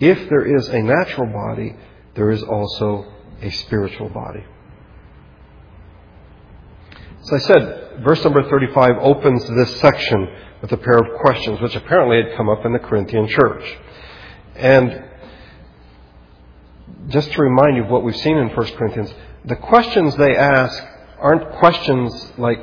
If 0.00 0.28
there 0.28 0.56
is 0.56 0.68
a 0.68 0.82
natural 0.82 1.32
body, 1.32 1.76
there 2.14 2.30
is 2.30 2.42
also 2.42 3.06
a 3.40 3.50
spiritual 3.50 4.10
body. 4.10 4.44
As 7.22 7.32
I 7.32 7.38
said, 7.38 8.02
verse 8.04 8.22
number 8.24 8.42
35 8.48 8.98
opens 9.00 9.46
this 9.48 9.80
section 9.80 10.28
with 10.60 10.72
a 10.72 10.76
pair 10.76 10.98
of 10.98 11.20
questions 11.20 11.60
which 11.60 11.76
apparently 11.76 12.22
had 12.22 12.36
come 12.36 12.48
up 12.48 12.66
in 12.66 12.72
the 12.72 12.78
Corinthian 12.78 13.28
church. 13.28 13.78
And 14.56 15.04
just 17.08 17.32
to 17.32 17.42
remind 17.42 17.76
you 17.76 17.84
of 17.84 17.90
what 17.90 18.04
we've 18.04 18.16
seen 18.16 18.36
in 18.36 18.48
1 18.48 18.66
Corinthians, 18.76 19.12
the 19.44 19.56
questions 19.56 20.16
they 20.16 20.36
ask 20.36 20.82
aren't 21.18 21.52
questions 21.58 22.32
like, 22.38 22.60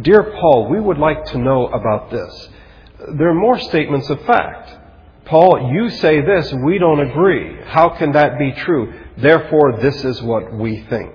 Dear 0.00 0.22
Paul, 0.40 0.68
we 0.68 0.80
would 0.80 0.98
like 0.98 1.24
to 1.26 1.38
know 1.38 1.66
about 1.66 2.10
this 2.10 2.48
they're 3.12 3.34
more 3.34 3.58
statements 3.58 4.08
of 4.10 4.20
fact. 4.24 4.80
Paul, 5.26 5.72
you 5.72 5.90
say 5.90 6.20
this, 6.20 6.52
we 6.64 6.78
don't 6.78 7.00
agree. 7.00 7.62
How 7.64 7.90
can 7.90 8.12
that 8.12 8.38
be 8.38 8.52
true? 8.52 8.92
Therefore, 9.16 9.78
this 9.80 10.04
is 10.04 10.22
what 10.22 10.52
we 10.52 10.82
think. 10.84 11.12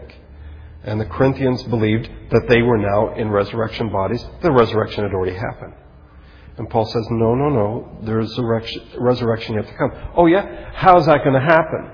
And 0.83 0.99
the 0.99 1.05
Corinthians 1.05 1.61
believed 1.63 2.09
that 2.31 2.47
they 2.47 2.61
were 2.61 2.77
now 2.77 3.13
in 3.15 3.29
resurrection 3.29 3.91
bodies. 3.91 4.25
The 4.41 4.51
resurrection 4.51 5.03
had 5.03 5.13
already 5.13 5.35
happened. 5.35 5.73
And 6.57 6.69
Paul 6.69 6.85
says, 6.85 7.05
no, 7.11 7.35
no, 7.35 7.49
no, 7.49 7.99
there's 8.03 8.37
a 8.37 8.43
resurrection 8.97 9.55
yet 9.55 9.67
to 9.67 9.73
come. 9.75 9.91
Oh 10.15 10.25
yeah? 10.25 10.71
How's 10.73 11.05
that 11.05 11.23
going 11.23 11.33
to 11.33 11.39
happen? 11.39 11.91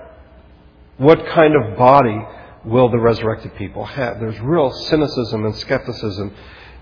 What 0.97 1.25
kind 1.27 1.53
of 1.55 1.77
body 1.77 2.17
will 2.63 2.89
the 2.89 2.99
resurrected 2.99 3.55
people 3.55 3.85
have? 3.85 4.19
There's 4.19 4.39
real 4.39 4.71
cynicism 4.71 5.45
and 5.45 5.55
skepticism 5.55 6.33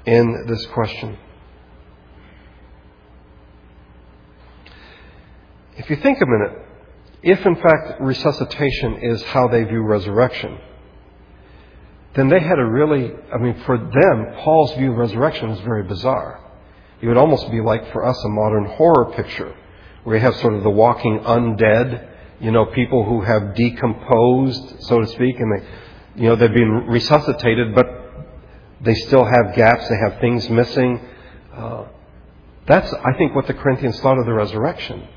in 0.06 0.46
this 0.48 0.66
question. 0.68 1.18
If 5.76 5.90
you 5.90 5.96
think 5.96 6.22
a 6.22 6.26
minute, 6.26 6.60
if 7.24 7.46
in 7.46 7.56
fact 7.56 8.00
resuscitation 8.02 9.00
is 9.02 9.24
how 9.24 9.48
they 9.48 9.64
view 9.64 9.82
resurrection, 9.82 10.60
then 12.16 12.30
they 12.30 12.40
had 12.40 12.60
a 12.60 12.66
really, 12.66 13.12
I 13.34 13.38
mean, 13.40 13.60
for 13.66 13.78
them, 13.78 14.36
Paul's 14.44 14.76
view 14.76 14.92
of 14.92 14.98
resurrection 14.98 15.50
is 15.50 15.60
very 15.62 15.84
bizarre. 15.84 16.40
It 17.02 17.08
would 17.08 17.18
almost 17.18 17.50
be 17.50 17.60
like 17.60 17.92
for 17.92 18.06
us 18.06 18.24
a 18.24 18.30
modern 18.30 18.66
horror 18.66 19.12
picture, 19.14 19.56
where 20.04 20.18
you 20.18 20.22
have 20.22 20.36
sort 20.36 20.54
of 20.54 20.64
the 20.64 20.70
walking 20.70 21.20
undead, 21.22 22.10
you 22.40 22.52
know, 22.52 22.66
people 22.66 23.04
who 23.06 23.22
have 23.22 23.56
decomposed, 23.56 24.84
so 24.84 25.00
to 25.00 25.08
speak, 25.08 25.40
and 25.40 25.52
they, 25.52 26.22
you 26.24 26.30
know, 26.30 26.36
they've 26.36 26.54
been 26.54 26.88
resuscitated, 26.88 27.74
but 27.74 27.88
they 28.82 28.96
still 28.96 29.26
have 29.26 29.56
gaps, 29.56 29.88
they 29.88 29.98
have 29.98 30.20
things 30.20 30.50
missing. 30.50 31.00
Uh, 31.56 31.86
that's, 32.66 32.94
I 32.94 33.14
think, 33.18 33.36
what 33.36 33.48
the 33.48 33.54
Corinthians 33.54 34.00
thought 34.00 34.18
of 34.18 34.26
the 34.26 34.34
resurrection. 34.34 35.08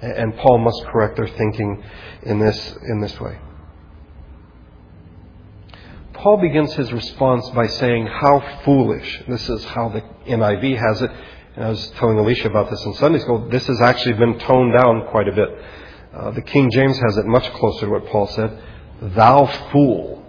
And 0.00 0.36
Paul 0.36 0.58
must 0.58 0.84
correct 0.86 1.16
their 1.16 1.28
thinking 1.28 1.82
in 2.24 2.38
this, 2.38 2.76
in 2.88 3.00
this 3.00 3.18
way. 3.20 3.38
Paul 6.12 6.38
begins 6.38 6.72
his 6.74 6.92
response 6.92 7.48
by 7.50 7.66
saying, 7.66 8.06
How 8.06 8.60
foolish. 8.64 9.22
This 9.28 9.48
is 9.48 9.64
how 9.64 9.90
the 9.90 10.02
NIV 10.26 10.78
has 10.78 11.02
it. 11.02 11.10
And 11.56 11.64
I 11.64 11.68
was 11.68 11.90
telling 11.98 12.18
Alicia 12.18 12.48
about 12.48 12.70
this 12.70 12.82
in 12.84 12.94
Sunday 12.94 13.18
school. 13.18 13.48
This 13.48 13.66
has 13.66 13.80
actually 13.80 14.14
been 14.14 14.38
toned 14.38 14.72
down 14.72 15.06
quite 15.10 15.28
a 15.28 15.32
bit. 15.32 15.48
Uh, 16.14 16.30
the 16.30 16.42
King 16.42 16.70
James 16.70 16.96
has 16.98 17.16
it 17.16 17.26
much 17.26 17.50
closer 17.54 17.86
to 17.86 17.92
what 17.92 18.06
Paul 18.06 18.28
said. 18.28 18.62
Thou 19.02 19.46
fool. 19.72 20.24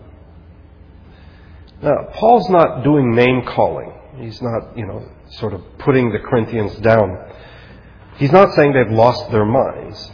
Now, 1.81 2.07
Paul's 2.13 2.49
not 2.49 2.83
doing 2.83 3.13
name 3.13 3.43
calling. 3.45 3.93
He's 4.17 4.41
not, 4.41 4.77
you 4.77 4.87
know, 4.87 5.07
sort 5.31 5.53
of 5.53 5.61
putting 5.77 6.11
the 6.11 6.19
Corinthians 6.19 6.75
down. 6.77 7.31
He's 8.17 8.31
not 8.31 8.53
saying 8.53 8.73
they've 8.73 8.97
lost 8.97 9.29
their 9.31 9.45
minds. 9.45 10.11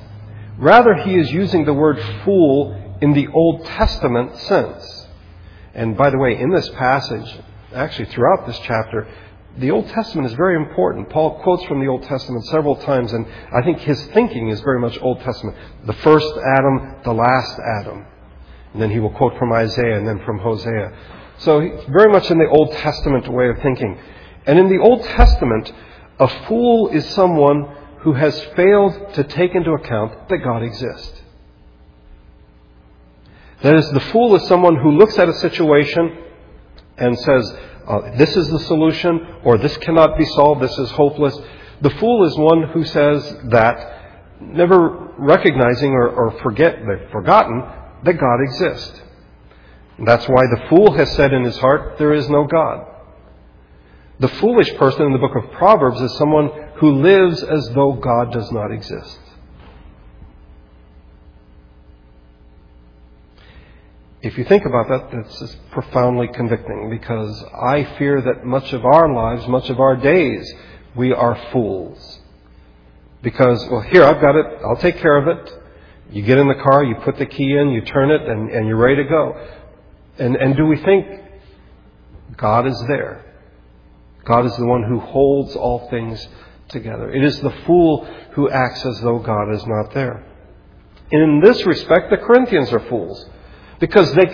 Rather, 0.58 0.96
he 0.96 1.16
is 1.16 1.32
using 1.32 1.66
the 1.66 1.74
word 1.74 2.00
fool 2.25 2.98
in 3.01 3.13
the 3.13 3.28
Old 3.30 3.66
Testament 3.66 4.38
sense. 4.38 5.08
And 5.74 5.96
by 5.96 6.10
the 6.10 6.18
way, 6.18 6.38
in 6.38 6.51
this 6.51 6.70
passage, 6.70 7.40
actually 7.74 8.06
throughout 8.06 8.46
this 8.46 8.60
chapter, 8.60 9.08
the 9.58 9.72
Old 9.72 9.88
Testament 9.89 10.27
is 10.27 10.34
very 10.34 10.55
important. 10.55 11.10
Paul 11.10 11.41
quotes 11.41 11.63
from 11.65 11.81
the 11.81 11.88
Old 11.88 12.03
Testament 12.03 12.46
several 12.46 12.75
times, 12.77 13.12
and 13.12 13.25
I 13.53 13.62
think 13.63 13.79
his 13.79 14.01
thinking 14.08 14.50
is 14.50 14.62
very 14.62 14.79
much 14.79 14.98
Old 15.01 15.20
Testament. 15.22 15.58
The 15.86 15.93
first 15.93 16.31
Adam, 16.58 16.96
the 17.03 17.13
last 17.13 17.60
Adam. 17.81 18.05
And 18.74 18.81
then 18.81 18.89
he 18.89 19.00
will 19.00 19.12
quote 19.12 19.38
from 19.38 19.51
Isaiah 19.51 19.98
and 19.98 20.08
then 20.08 20.24
from 20.25 20.39
Hosea. 20.39 20.93
So 21.39 21.60
he's 21.60 21.84
very 21.89 22.12
much 22.12 22.31
in 22.31 22.38
the 22.38 22.48
Old 22.48 22.72
Testament 22.72 23.27
way 23.27 23.50
of 23.50 23.58
thinking. 23.62 24.00
And 24.46 24.58
in 24.58 24.70
the 24.70 24.77
Old 24.81 25.03
Testament, 25.03 25.72
a 26.20 26.27
fool 26.48 26.89
is 26.89 27.05
someone 27.10 27.75
who 28.00 28.13
has 28.13 28.39
failed 28.55 29.13
to 29.15 29.24
take 29.24 29.53
into 29.53 29.72
account 29.72 30.29
that 30.29 30.38
God 30.38 30.63
exists. 30.63 31.22
That 33.62 33.75
is, 33.75 33.89
the 33.91 34.00
fool 34.00 34.36
is 34.36 34.48
someone 34.48 34.75
who 34.75 34.91
looks 34.91 35.20
at 35.20 35.29
a 35.29 35.34
situation 35.34 36.17
and 36.98 37.20
says, 37.20 37.58
uh, 37.88 38.18
this 38.18 38.36
is 38.36 38.50
the 38.50 38.60
solution, 38.60 39.38
or 39.44 39.58
this 39.58 39.76
cannot 39.78 40.18
be 40.18 40.26
solved, 40.26 40.62
this 40.62 40.78
is 40.78 40.92
hopeless. 40.92 41.38
The 41.82 41.90
fool 41.92 42.26
is 42.28 42.38
one 42.38 42.64
who 42.74 42.84
says 42.86 43.36
that, 43.46 44.40
never 44.40 45.14
recognizing 45.18 45.92
or, 45.92 46.10
or 46.10 46.40
forget, 46.42 46.80
forgotten 47.12 47.64
that 48.04 48.14
God 48.14 48.42
exists. 48.42 49.02
That's 50.06 50.28
why 50.28 50.44
the 50.48 50.66
fool 50.70 50.94
has 50.94 51.12
said 51.12 51.34
in 51.34 51.44
his 51.44 51.58
heart, 51.58 51.98
there 51.98 52.14
is 52.14 52.28
no 52.30 52.46
God. 52.46 52.88
The 54.20 54.28
foolish 54.28 54.74
person 54.76 55.08
in 55.08 55.14
the 55.14 55.20
book 55.20 55.36
of 55.36 55.52
Proverbs 55.54 56.02
is 56.02 56.16
someone 56.18 56.50
who 56.76 57.02
lives 57.02 57.44
as 57.44 57.70
though 57.70 57.94
God 57.94 58.32
does 58.32 58.52
not 58.52 58.72
exist. 58.72 59.20
If 64.24 64.38
you 64.38 64.44
think 64.46 64.66
about 64.66 64.88
that, 64.90 65.10
that's 65.12 65.56
profoundly 65.72 66.28
convicting 66.28 66.92
because 66.92 67.44
I 67.60 67.84
fear 67.98 68.22
that 68.22 68.46
much 68.46 68.72
of 68.72 68.86
our 68.86 69.12
lives, 69.12 69.48
much 69.48 69.70
of 69.72 69.80
our 69.80 69.96
days, 69.96 70.54
we 70.96 71.12
are 71.12 71.36
fools. 71.51 72.20
Because, 73.24 73.68
well, 73.72 73.82
here, 73.82 74.04
I've 74.04 74.22
got 74.22 74.36
it, 74.36 74.46
I'll 74.63 74.78
take 74.78 74.98
care 74.98 75.18
of 75.18 75.28
it. 75.28 75.54
You 76.12 76.22
get 76.22 76.38
in 76.38 76.48
the 76.48 76.56
car, 76.56 76.84
you 76.84 76.96
put 77.04 77.18
the 77.18 77.25
key 77.25 77.58
in, 77.58 77.70
you 77.70 77.82
turn 77.82 78.12
it, 78.12 78.22
and, 78.22 78.51
and 78.51 78.68
you're 78.68 78.78
ready 78.78 78.98
to 78.98 79.10
go. 79.10 79.48
And, 80.20 80.36
and 80.36 80.56
do 80.56 80.66
we 80.66 80.78
think 80.78 81.08
God 82.38 82.68
is 82.68 82.80
there? 82.88 83.25
God 84.25 84.46
is 84.46 84.56
the 84.56 84.66
one 84.68 84.84
who 84.84 85.00
holds 85.00 85.56
all 85.56 85.90
things 85.90 86.28
together. 86.68 87.12
It 87.12 87.24
is 87.24 87.40
the 87.42 87.54
fool 87.66 88.06
who 88.34 88.50
acts 88.51 88.86
as 88.86 89.00
though 89.01 89.18
God 89.18 89.51
is 89.51 89.66
not 89.66 89.94
there. 89.96 90.24
In 91.10 91.42
this 91.44 91.66
respect, 91.66 92.12
the 92.12 92.18
Corinthians 92.18 92.72
are 92.72 92.88
fools. 92.88 93.25
Because 93.82 94.14
they, 94.14 94.32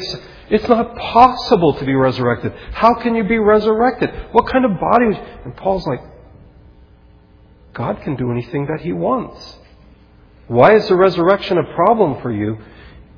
it's 0.50 0.68
not 0.68 0.96
possible 0.96 1.74
to 1.74 1.86
be 1.86 1.96
resurrected. 1.96 2.54
How 2.74 2.94
can 2.96 3.16
you 3.16 3.24
be 3.24 3.40
resurrected? 3.40 4.12
What 4.34 4.48
kind 4.48 4.66
of 4.66 4.80
body? 4.80 5.20
And 5.46 5.56
Paul's 5.58 5.88
like, 5.88 6.02
God 7.74 8.02
can 8.04 8.16
do 8.16 8.32
anything 8.32 8.68
that 8.68 8.82
he 8.82 8.94
wants. 8.94 9.58
Why 10.48 10.76
is 10.76 10.88
the 10.88 10.96
resurrection 10.96 11.58
a 11.58 11.76
problem 11.76 12.22
for 12.22 12.32
you? 12.32 12.58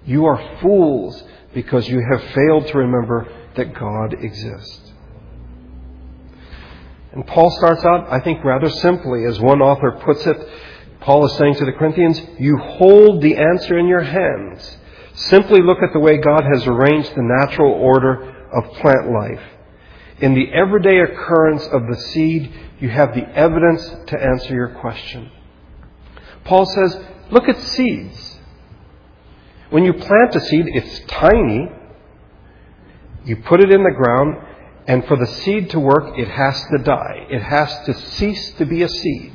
You 0.06 0.26
are 0.26 0.60
fools 0.62 1.22
because 1.54 1.88
you 1.88 2.02
have 2.12 2.24
failed 2.34 2.68
to 2.68 2.78
remember 2.78 3.28
that 3.56 3.74
God 3.74 4.14
exists. 4.14 4.92
And 7.12 7.26
Paul 7.26 7.50
starts 7.58 7.84
out, 7.86 8.08
I 8.12 8.20
think, 8.20 8.44
rather 8.44 8.70
simply. 8.70 9.26
As 9.26 9.40
one 9.40 9.62
author 9.62 10.00
puts 10.04 10.26
it, 10.28 10.38
Paul 11.02 11.26
is 11.26 11.36
saying 11.38 11.56
to 11.56 11.66
the 11.66 11.72
Corinthians, 11.72 12.22
You 12.38 12.58
hold 12.58 13.22
the 13.22 13.36
answer 13.36 13.80
in 13.80 13.88
your 13.88 14.04
hands. 14.04 14.78
Simply 15.20 15.62
look 15.62 15.80
at 15.84 15.92
the 15.92 16.00
way 16.00 16.18
God 16.18 16.46
has 16.54 16.66
arranged 16.66 17.14
the 17.14 17.22
natural 17.22 17.74
order 17.74 18.48
of 18.54 18.72
plant 18.76 19.12
life. 19.12 19.42
In 20.22 20.34
the 20.34 20.50
everyday 20.54 21.00
occurrence 21.00 21.66
of 21.68 21.88
the 21.88 21.96
seed, 21.96 22.54
you 22.80 22.90
have 22.90 23.14
the 23.14 23.28
evidence 23.36 23.86
to 24.08 24.22
answer 24.22 24.54
your 24.54 24.70
question. 24.70 25.30
Paul 26.46 26.66
says, 26.66 26.98
look 27.32 27.50
at 27.50 27.60
seeds. 27.60 28.40
When 29.70 29.84
you 29.84 29.92
plant 29.92 30.36
a 30.36 30.40
seed, 30.40 30.66
it's 30.68 31.02
tiny. 31.08 31.70
You 33.26 33.36
put 33.38 33.62
it 33.62 33.72
in 33.72 33.84
the 33.84 33.92
ground, 33.92 34.38
and 34.88 35.06
for 35.06 35.18
the 35.18 35.28
seed 35.28 35.70
to 35.72 35.82
work, 35.82 36.18
it 36.18 36.30
has 36.30 36.66
to 36.72 36.78
die. 36.78 37.28
It 37.30 37.42
has 37.42 37.86
to 37.86 37.94
cease 37.94 38.54
to 38.54 38.66
be 38.66 38.84
a 38.84 38.90
seed. 38.90 39.34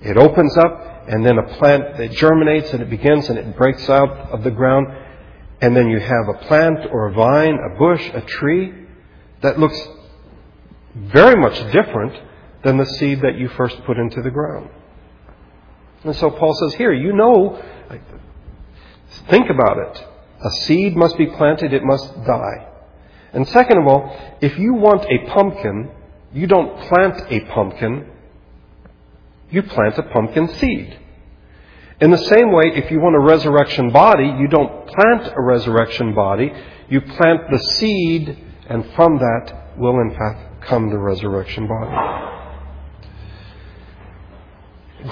It 0.00 0.16
opens 0.16 0.56
up, 0.56 0.95
and 1.08 1.24
then 1.24 1.38
a 1.38 1.56
plant 1.58 1.96
that 1.98 2.12
germinates 2.12 2.72
and 2.72 2.82
it 2.82 2.90
begins 2.90 3.28
and 3.28 3.38
it 3.38 3.56
breaks 3.56 3.88
out 3.88 4.10
of 4.30 4.44
the 4.44 4.50
ground. 4.50 4.86
And 5.60 5.74
then 5.74 5.88
you 5.88 5.98
have 5.98 6.28
a 6.28 6.38
plant 6.46 6.80
or 6.90 7.08
a 7.08 7.12
vine, 7.12 7.54
a 7.54 7.78
bush, 7.78 8.10
a 8.12 8.20
tree 8.20 8.74
that 9.40 9.58
looks 9.58 9.80
very 10.94 11.36
much 11.40 11.56
different 11.72 12.20
than 12.64 12.78
the 12.78 12.86
seed 12.86 13.20
that 13.22 13.36
you 13.38 13.48
first 13.48 13.82
put 13.84 13.96
into 13.96 14.22
the 14.22 14.30
ground. 14.30 14.68
And 16.04 16.14
so 16.16 16.30
Paul 16.30 16.54
says, 16.54 16.74
here, 16.74 16.92
you 16.92 17.12
know, 17.12 17.62
think 19.30 19.48
about 19.50 19.78
it. 19.78 20.06
A 20.44 20.50
seed 20.50 20.96
must 20.96 21.16
be 21.16 21.26
planted, 21.26 21.72
it 21.72 21.82
must 21.84 22.14
die. 22.24 22.68
And 23.32 23.46
second 23.48 23.78
of 23.78 23.86
all, 23.86 24.36
if 24.40 24.58
you 24.58 24.74
want 24.74 25.04
a 25.04 25.30
pumpkin, 25.32 25.90
you 26.32 26.46
don't 26.46 26.78
plant 26.88 27.20
a 27.30 27.40
pumpkin, 27.52 28.10
you 29.50 29.62
plant 29.62 29.98
a 29.98 30.02
pumpkin 30.02 30.48
seed. 30.54 30.98
In 32.00 32.10
the 32.10 32.18
same 32.18 32.52
way, 32.52 32.72
if 32.74 32.90
you 32.90 33.00
want 33.00 33.16
a 33.16 33.20
resurrection 33.20 33.90
body, 33.90 34.26
you 34.26 34.48
don't 34.48 34.86
plant 34.86 35.32
a 35.34 35.40
resurrection 35.40 36.14
body, 36.14 36.52
you 36.88 37.00
plant 37.00 37.42
the 37.50 37.58
seed, 37.58 38.38
and 38.68 38.84
from 38.94 39.18
that 39.18 39.78
will 39.78 39.98
in 40.00 40.10
fact 40.10 40.62
come 40.62 40.90
the 40.90 40.98
resurrection 40.98 41.66
body. 41.66 42.36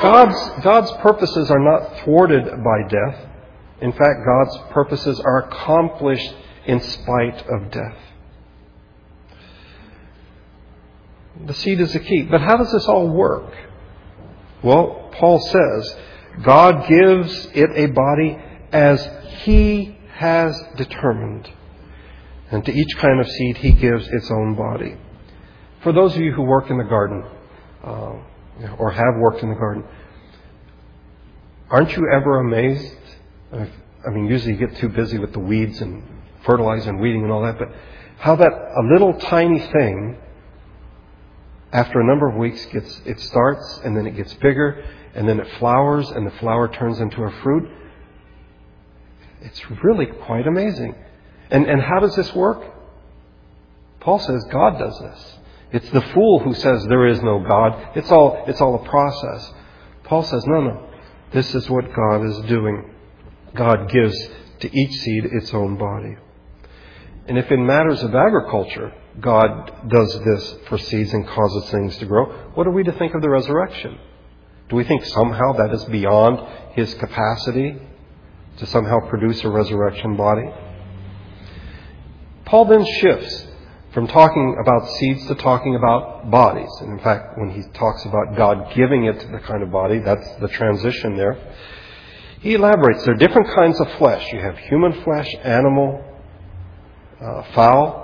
God's, 0.01 0.63
God's 0.63 0.91
purposes 1.03 1.51
are 1.51 1.59
not 1.59 2.01
thwarted 2.01 2.45
by 2.45 2.89
death. 2.89 3.29
In 3.81 3.93
fact, 3.93 4.21
God's 4.27 4.59
purposes 4.73 5.21
are 5.21 5.49
accomplished 5.49 6.35
in 6.67 6.81
spite 6.81 7.47
of 7.47 7.71
death. 7.71 7.99
The 11.47 11.55
seed 11.55 11.81
is 11.81 11.93
the 11.93 12.01
key. 12.01 12.23
But 12.23 12.41
how 12.41 12.57
does 12.57 12.73
this 12.73 12.87
all 12.87 13.09
work? 13.09 13.53
Well, 14.65 15.11
Paul 15.13 15.41
says, 15.41 15.97
God 16.43 16.89
gives 16.89 17.49
it 17.53 17.71
a 17.75 17.87
body 17.87 18.39
as 18.73 19.07
He 19.43 19.97
has 20.15 20.59
determined. 20.77 21.51
And 22.51 22.65
to 22.65 22.73
each 22.73 22.97
kind 22.97 23.21
of 23.21 23.29
seed, 23.29 23.59
He 23.59 23.73
gives 23.73 24.09
its 24.09 24.31
own 24.31 24.55
body. 24.55 24.97
For 25.83 25.93
those 25.93 26.17
of 26.17 26.23
you 26.23 26.33
who 26.33 26.43
work 26.43 26.71
in 26.71 26.79
the 26.79 26.85
garden, 26.85 27.25
uh, 27.85 28.15
or 28.79 28.91
have 28.91 29.17
worked 29.19 29.43
in 29.43 29.51
the 29.51 29.55
garden, 29.55 29.85
aren't 31.69 31.95
you 31.95 32.09
ever 32.11 32.41
amazed? 32.41 32.97
I 33.53 34.11
mean, 34.11 34.27
usually 34.27 34.55
you 34.55 34.67
get 34.67 34.77
too 34.77 34.89
busy 34.89 35.19
with 35.19 35.35
the 35.35 35.41
weeds 35.41 35.83
and 35.83 36.03
fertilizing 36.47 36.89
and 36.89 37.01
weeding 37.01 37.23
and 37.23 37.31
all 37.31 37.43
that, 37.43 37.59
but 37.59 37.69
how 38.19 38.37
that 38.37 38.51
a 38.51 38.83
little 38.93 39.13
tiny 39.13 39.59
thing 39.59 40.17
after 41.75 42.01
a 42.01 42.07
number 42.07 42.29
of 42.29 42.37
weeks, 42.37 42.65
gets, 42.67 43.03
it 43.05 43.19
starts 43.21 43.81
and 43.85 43.97
then 43.97 44.07
it 44.07 44.17
gets 44.17 44.33
bigger 44.35 44.85
and 45.15 45.29
then 45.29 45.41
it 45.41 45.49
flowers 45.59 46.09
and 46.09 46.25
the 46.25 46.31
flower 46.39 46.69
turns 46.69 47.01
into 47.01 47.25
a 47.25 47.31
fruit. 47.43 47.69
It's 49.43 49.61
really 49.83 50.07
quite 50.07 50.47
amazing. 50.47 50.95
And, 51.51 51.67
and 51.67 51.83
how 51.83 51.99
does 51.99 52.15
this 52.15 52.33
work? 52.33 52.63
Paul 54.01 54.21
says 54.21 54.45
God 54.53 54.79
does 54.79 54.99
this. 55.01 55.39
It's 55.73 55.91
the 55.91 56.01
fool 56.01 56.39
who 56.39 56.55
says 56.55 56.87
there 56.89 57.09
is 57.09 57.21
no 57.23 57.41
God. 57.41 57.97
It's 57.97 58.11
all, 58.13 58.45
it's 58.47 58.61
all 58.61 58.77
a 58.77 58.89
process. 58.89 59.53
Paul 60.05 60.23
says, 60.23 60.45
no, 60.47 60.61
no. 60.61 60.91
This 61.33 61.53
is 61.57 61.69
what 61.69 61.93
God 61.93 62.25
is 62.25 62.39
doing. 62.47 62.95
God 63.57 63.91
gives 63.91 64.17
to 64.61 64.79
each 64.79 64.93
seed 64.93 65.25
its 65.33 65.53
own 65.53 65.77
body. 65.77 66.17
And 67.27 67.37
if 67.37 67.51
in 67.51 67.67
matters 67.67 68.03
of 68.05 68.15
agriculture, 68.15 68.93
God 69.21 69.89
does 69.89 70.21
this 70.25 70.55
for 70.69 70.79
seeds 70.79 71.13
and 71.13 71.27
causes 71.27 71.71
things 71.71 71.97
to 71.99 72.07
grow, 72.07 72.27
what 72.55 72.67
are 72.67 72.73
we 72.73 72.83
to 72.83 72.93
think 72.93 73.15
of 73.15 73.23
the 73.23 73.31
resurrection? 73.31 73.99
Do 74.69 74.77
we 74.77 74.85
think 74.85 75.05
somehow 75.05 75.53
that 75.53 75.73
is 75.73 75.85
beyond 75.85 76.41
his 76.73 76.95
capacity 76.95 77.77
to 78.57 78.67
somehow 78.67 79.09
produce 79.09 79.45
a 79.45 79.51
resurrection 79.51 80.17
body? 80.17 80.49
Paul 82.45 82.67
then 82.67 82.85
shifts 83.01 83.47
from 83.93 84.09
talking 84.09 84.57
about 84.61 84.89
seeds 84.91 85.27
to 85.29 85.35
talking 85.37 85.77
about 85.77 86.31
bodies. 86.31 86.71
And 86.81 86.99
in 86.99 87.05
fact, 87.05 87.39
when 87.39 87.51
he 87.51 87.63
talks 87.75 88.05
about 88.05 88.37
God 88.37 88.75
giving 88.75 89.05
it 89.05 89.21
the 89.31 89.39
kind 89.39 89.63
of 89.63 89.71
body, 89.71 90.01
that's 90.01 90.29
the 90.41 90.49
transition 90.49 91.17
there. 91.17 91.39
He 92.41 92.55
elaborates 92.55 93.05
there 93.05 93.15
are 93.15 93.19
different 93.19 93.49
kinds 93.55 93.81
of 93.81 93.91
flesh. 93.93 94.33
You 94.33 94.41
have 94.41 94.59
human 94.59 95.03
flesh, 95.05 95.33
animal, 95.43 96.05
uh, 97.21 97.43
fowl, 97.55 98.04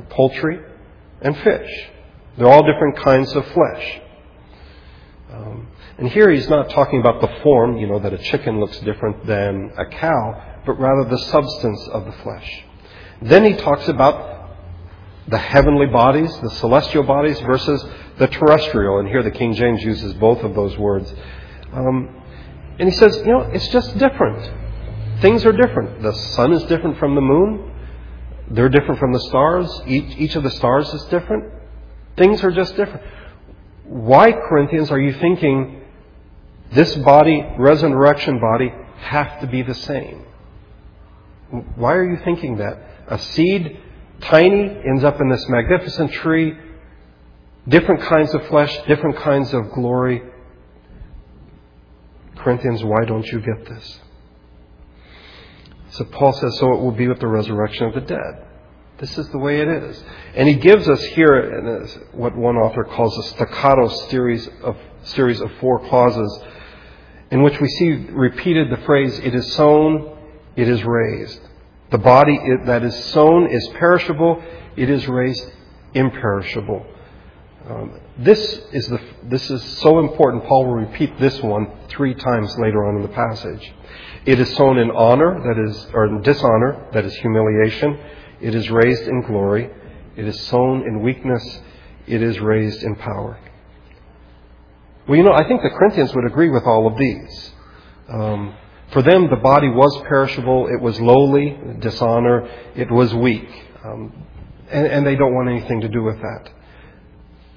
poultry, 0.00 0.58
and 1.20 1.36
fish. 1.38 1.70
They're 2.38 2.48
all 2.48 2.64
different 2.64 2.96
kinds 2.96 3.32
of 3.34 3.46
flesh. 3.48 4.00
Um, 5.32 5.68
and 5.98 6.08
here 6.08 6.30
he's 6.30 6.48
not 6.48 6.70
talking 6.70 7.00
about 7.00 7.20
the 7.20 7.28
form, 7.42 7.76
you 7.76 7.86
know, 7.86 7.98
that 7.98 8.12
a 8.12 8.18
chicken 8.18 8.58
looks 8.60 8.78
different 8.80 9.26
than 9.26 9.72
a 9.76 9.86
cow, 9.86 10.60
but 10.64 10.78
rather 10.78 11.08
the 11.08 11.18
substance 11.18 11.88
of 11.88 12.06
the 12.06 12.12
flesh. 12.22 12.64
Then 13.20 13.44
he 13.44 13.56
talks 13.56 13.88
about 13.88 14.50
the 15.28 15.38
heavenly 15.38 15.86
bodies, 15.86 16.30
the 16.40 16.50
celestial 16.50 17.04
bodies, 17.04 17.38
versus 17.40 17.84
the 18.18 18.26
terrestrial. 18.26 18.98
And 18.98 19.08
here 19.08 19.22
the 19.22 19.30
King 19.30 19.54
James 19.54 19.82
uses 19.82 20.14
both 20.14 20.42
of 20.42 20.54
those 20.54 20.76
words. 20.76 21.12
Um, 21.72 22.22
and 22.78 22.88
he 22.88 22.94
says, 22.96 23.16
you 23.18 23.32
know, 23.32 23.42
it's 23.52 23.68
just 23.68 23.96
different. 23.98 25.20
Things 25.20 25.44
are 25.44 25.52
different. 25.52 26.02
The 26.02 26.12
sun 26.12 26.52
is 26.52 26.64
different 26.64 26.98
from 26.98 27.14
the 27.14 27.20
moon. 27.20 27.71
They're 28.52 28.68
different 28.68 29.00
from 29.00 29.12
the 29.12 29.20
stars. 29.20 29.82
Each, 29.86 30.16
each 30.18 30.36
of 30.36 30.42
the 30.42 30.50
stars 30.50 30.86
is 30.92 31.02
different. 31.04 31.52
Things 32.18 32.44
are 32.44 32.50
just 32.50 32.76
different. 32.76 33.02
Why, 33.84 34.30
Corinthians, 34.32 34.90
are 34.90 35.00
you 35.00 35.14
thinking 35.14 35.82
this 36.72 36.94
body, 36.96 37.44
resurrection 37.58 38.40
body, 38.40 38.70
have 38.98 39.40
to 39.40 39.46
be 39.46 39.62
the 39.62 39.74
same? 39.74 40.24
Why 41.76 41.94
are 41.94 42.04
you 42.04 42.18
thinking 42.24 42.58
that? 42.58 42.78
A 43.08 43.18
seed, 43.18 43.78
tiny, 44.20 44.80
ends 44.86 45.02
up 45.02 45.20
in 45.20 45.30
this 45.30 45.46
magnificent 45.48 46.12
tree, 46.12 46.54
different 47.66 48.02
kinds 48.02 48.34
of 48.34 48.46
flesh, 48.46 48.76
different 48.86 49.16
kinds 49.16 49.52
of 49.54 49.70
glory. 49.72 50.22
Corinthians, 52.36 52.84
why 52.84 53.04
don't 53.06 53.26
you 53.26 53.40
get 53.40 53.66
this? 53.66 54.00
So 55.92 56.04
Paul 56.04 56.32
says, 56.32 56.58
so 56.58 56.72
it 56.72 56.80
will 56.80 56.92
be 56.92 57.08
with 57.08 57.20
the 57.20 57.26
resurrection 57.26 57.86
of 57.86 57.94
the 57.94 58.00
dead. 58.00 58.46
This 58.98 59.18
is 59.18 59.28
the 59.30 59.38
way 59.38 59.60
it 59.60 59.68
is. 59.68 60.02
And 60.34 60.48
he 60.48 60.54
gives 60.54 60.88
us 60.88 61.02
here 61.02 61.86
what 62.12 62.36
one 62.36 62.56
author 62.56 62.84
calls 62.84 63.16
a 63.18 63.22
staccato 63.30 63.88
series 64.08 64.48
of, 64.62 64.76
series 65.02 65.40
of 65.40 65.50
four 65.60 65.80
clauses 65.88 66.42
in 67.30 67.42
which 67.42 67.58
we 67.60 67.68
see 67.68 67.90
repeated 68.10 68.70
the 68.70 68.76
phrase, 68.84 69.18
it 69.18 69.34
is 69.34 69.54
sown, 69.54 70.18
it 70.54 70.68
is 70.68 70.84
raised. 70.84 71.40
The 71.90 71.98
body 71.98 72.38
that 72.66 72.82
is 72.84 73.04
sown 73.06 73.50
is 73.50 73.66
perishable, 73.74 74.42
it 74.76 74.90
is 74.90 75.08
raised 75.08 75.50
imperishable. 75.94 76.86
Um, 77.68 78.00
this 78.18 78.40
is 78.72 78.88
the, 78.88 79.00
this 79.24 79.48
is 79.50 79.62
so 79.78 80.00
important. 80.00 80.44
Paul 80.44 80.66
will 80.66 80.74
repeat 80.74 81.18
this 81.18 81.40
one 81.42 81.70
three 81.88 82.14
times 82.14 82.56
later 82.58 82.84
on 82.86 82.96
in 82.96 83.02
the 83.02 83.08
passage. 83.08 83.72
It 84.26 84.40
is 84.40 84.54
sown 84.56 84.78
in 84.78 84.90
honor, 84.90 85.40
that 85.42 85.70
is, 85.70 85.86
or 85.92 86.06
in 86.06 86.22
dishonor, 86.22 86.88
that 86.92 87.04
is 87.04 87.14
humiliation. 87.16 87.98
It 88.40 88.54
is 88.54 88.70
raised 88.70 89.02
in 89.02 89.22
glory. 89.22 89.70
It 90.16 90.26
is 90.26 90.40
sown 90.46 90.82
in 90.86 91.02
weakness. 91.02 91.60
It 92.06 92.22
is 92.22 92.40
raised 92.40 92.82
in 92.82 92.96
power. 92.96 93.38
Well, 95.06 95.16
you 95.16 95.24
know, 95.24 95.32
I 95.32 95.46
think 95.46 95.62
the 95.62 95.70
Corinthians 95.70 96.14
would 96.14 96.24
agree 96.24 96.50
with 96.50 96.64
all 96.64 96.86
of 96.86 96.96
these. 96.96 97.52
Um, 98.08 98.54
for 98.92 99.02
them, 99.02 99.30
the 99.30 99.36
body 99.36 99.68
was 99.68 100.00
perishable. 100.06 100.68
It 100.68 100.80
was 100.80 101.00
lowly, 101.00 101.58
dishonor. 101.78 102.48
It 102.74 102.90
was 102.90 103.14
weak. 103.14 103.48
Um, 103.84 104.12
and, 104.70 104.86
and 104.86 105.06
they 105.06 105.16
don't 105.16 105.34
want 105.34 105.48
anything 105.48 105.80
to 105.80 105.88
do 105.88 106.02
with 106.02 106.20
that. 106.20 106.50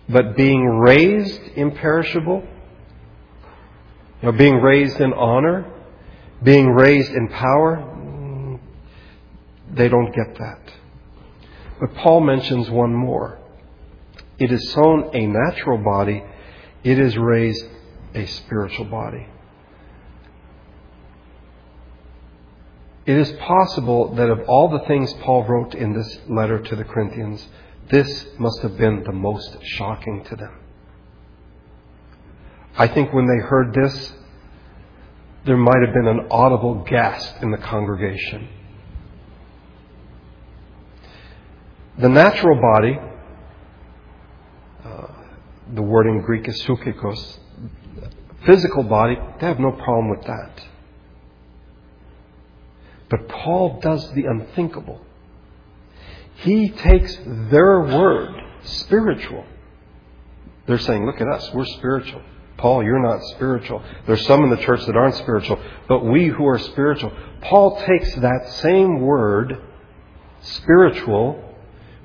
But 0.07 0.35
being 0.35 0.65
raised 0.67 1.41
imperishable, 1.55 2.43
you 4.21 4.31
know, 4.31 4.37
being 4.37 4.61
raised 4.61 4.99
in 4.99 5.13
honor, 5.13 5.65
being 6.43 6.69
raised 6.69 7.11
in 7.11 7.27
power, 7.29 8.59
they 9.73 9.89
don't 9.89 10.13
get 10.13 10.37
that. 10.37 10.59
But 11.79 11.95
Paul 11.95 12.21
mentions 12.21 12.69
one 12.69 12.93
more. 12.93 13.39
It 14.37 14.51
is 14.51 14.71
sown 14.71 15.09
a 15.13 15.25
natural 15.25 15.77
body, 15.77 16.23
it 16.83 16.99
is 16.99 17.17
raised 17.17 17.65
a 18.13 18.25
spiritual 18.25 18.85
body. 18.85 19.27
It 23.05 23.17
is 23.17 23.31
possible 23.33 24.15
that 24.15 24.29
of 24.29 24.41
all 24.47 24.69
the 24.69 24.85
things 24.87 25.13
Paul 25.21 25.43
wrote 25.43 25.75
in 25.75 25.93
this 25.93 26.19
letter 26.27 26.59
to 26.59 26.75
the 26.75 26.83
Corinthians, 26.83 27.47
this 27.89 28.25
must 28.39 28.61
have 28.61 28.77
been 28.77 29.03
the 29.03 29.11
most 29.11 29.57
shocking 29.63 30.23
to 30.25 30.35
them. 30.35 30.59
I 32.77 32.87
think 32.87 33.13
when 33.13 33.27
they 33.27 33.37
heard 33.37 33.73
this, 33.73 34.13
there 35.45 35.57
might 35.57 35.81
have 35.85 35.93
been 35.93 36.07
an 36.07 36.27
audible 36.31 36.83
gasp 36.89 37.41
in 37.41 37.51
the 37.51 37.57
congregation. 37.57 38.49
The 41.99 42.09
natural 42.09 42.59
body, 42.59 42.99
uh, 44.83 45.07
the 45.73 45.81
word 45.81 46.07
in 46.07 46.21
Greek 46.21 46.47
is 46.47 46.61
psychikos, 46.63 47.37
physical 48.45 48.83
body, 48.83 49.15
they 49.39 49.47
have 49.47 49.59
no 49.59 49.71
problem 49.71 50.09
with 50.09 50.25
that. 50.25 50.63
But 53.09 53.29
Paul 53.29 53.79
does 53.79 54.11
the 54.13 54.25
unthinkable. 54.25 55.04
He 56.35 56.69
takes 56.69 57.17
their 57.25 57.81
word, 57.81 58.35
spiritual. 58.63 59.45
They're 60.67 60.79
saying, 60.79 61.05
look 61.05 61.21
at 61.21 61.27
us, 61.27 61.53
we're 61.53 61.65
spiritual. 61.65 62.21
Paul, 62.57 62.83
you're 62.83 63.01
not 63.01 63.21
spiritual. 63.35 63.83
There's 64.07 64.25
some 64.25 64.43
in 64.43 64.49
the 64.49 64.57
church 64.57 64.85
that 64.85 64.95
aren't 64.95 65.15
spiritual, 65.15 65.61
but 65.87 66.05
we 66.05 66.27
who 66.27 66.45
are 66.47 66.57
spiritual. 66.57 67.11
Paul 67.41 67.83
takes 67.85 68.15
that 68.15 68.49
same 68.61 69.01
word, 69.01 69.61
spiritual, 70.41 71.55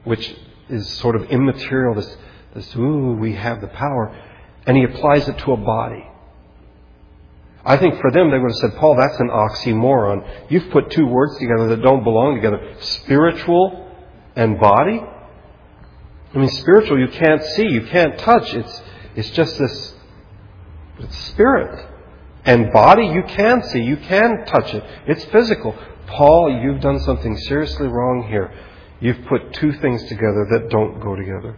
which 0.05 0.35
is 0.69 0.89
sort 0.99 1.17
of 1.17 1.25
immaterial, 1.25 1.95
this, 1.95 2.17
this, 2.55 2.77
ooh, 2.77 3.17
we 3.19 3.35
have 3.35 3.61
the 3.61 3.69
power, 3.69 4.17
and 4.67 4.77
he 4.77 4.85
applies 4.85 5.29
it 5.29 5.39
to 5.39 5.53
a 5.53 5.57
body. 5.57 6.05
I 7.65 7.77
think 7.77 8.01
for 8.01 8.11
them, 8.11 8.31
they 8.31 8.39
would 8.39 8.51
have 8.51 8.71
said, 8.71 8.77
Paul, 8.77 8.97
that's 8.97 9.21
an 9.21 9.29
oxymoron. 9.29 10.51
You've 10.51 10.71
put 10.71 10.91
two 10.91 11.07
words 11.07 11.39
together 11.39 11.69
that 11.69 11.83
don't 11.83 12.05
belong 12.05 12.35
together 12.37 12.75
spiritual 12.81 13.80
and 14.37 14.59
body. 14.59 15.01
I 16.33 16.39
mean, 16.39 16.49
spiritual 16.49 16.99
you 16.99 17.09
can't 17.09 17.43
see, 17.43 17.69
you 17.69 17.87
can't 17.87 18.19
touch. 18.19 18.55
It's, 18.55 18.83
it's 19.17 19.31
just 19.31 19.59
this 19.59 19.95
it's 21.01 21.19
spirit. 21.29 21.87
And 22.45 22.73
body 22.73 23.07
you 23.07 23.23
can 23.27 23.63
see, 23.65 23.83
you 23.83 23.97
can 23.97 24.45
touch 24.47 24.75
it. 24.75 24.85
It's 25.07 25.25
physical. 25.27 25.77
Paul, 26.07 26.61
you've 26.63 26.81
done 26.81 26.99
something 27.01 27.37
seriously 27.37 27.87
wrong 27.87 28.27
here. 28.29 28.53
You've 29.01 29.25
put 29.27 29.53
two 29.55 29.73
things 29.73 30.03
together 30.09 30.47
that 30.53 30.69
don't 30.71 31.01
go 31.01 31.17
together. 31.17 31.57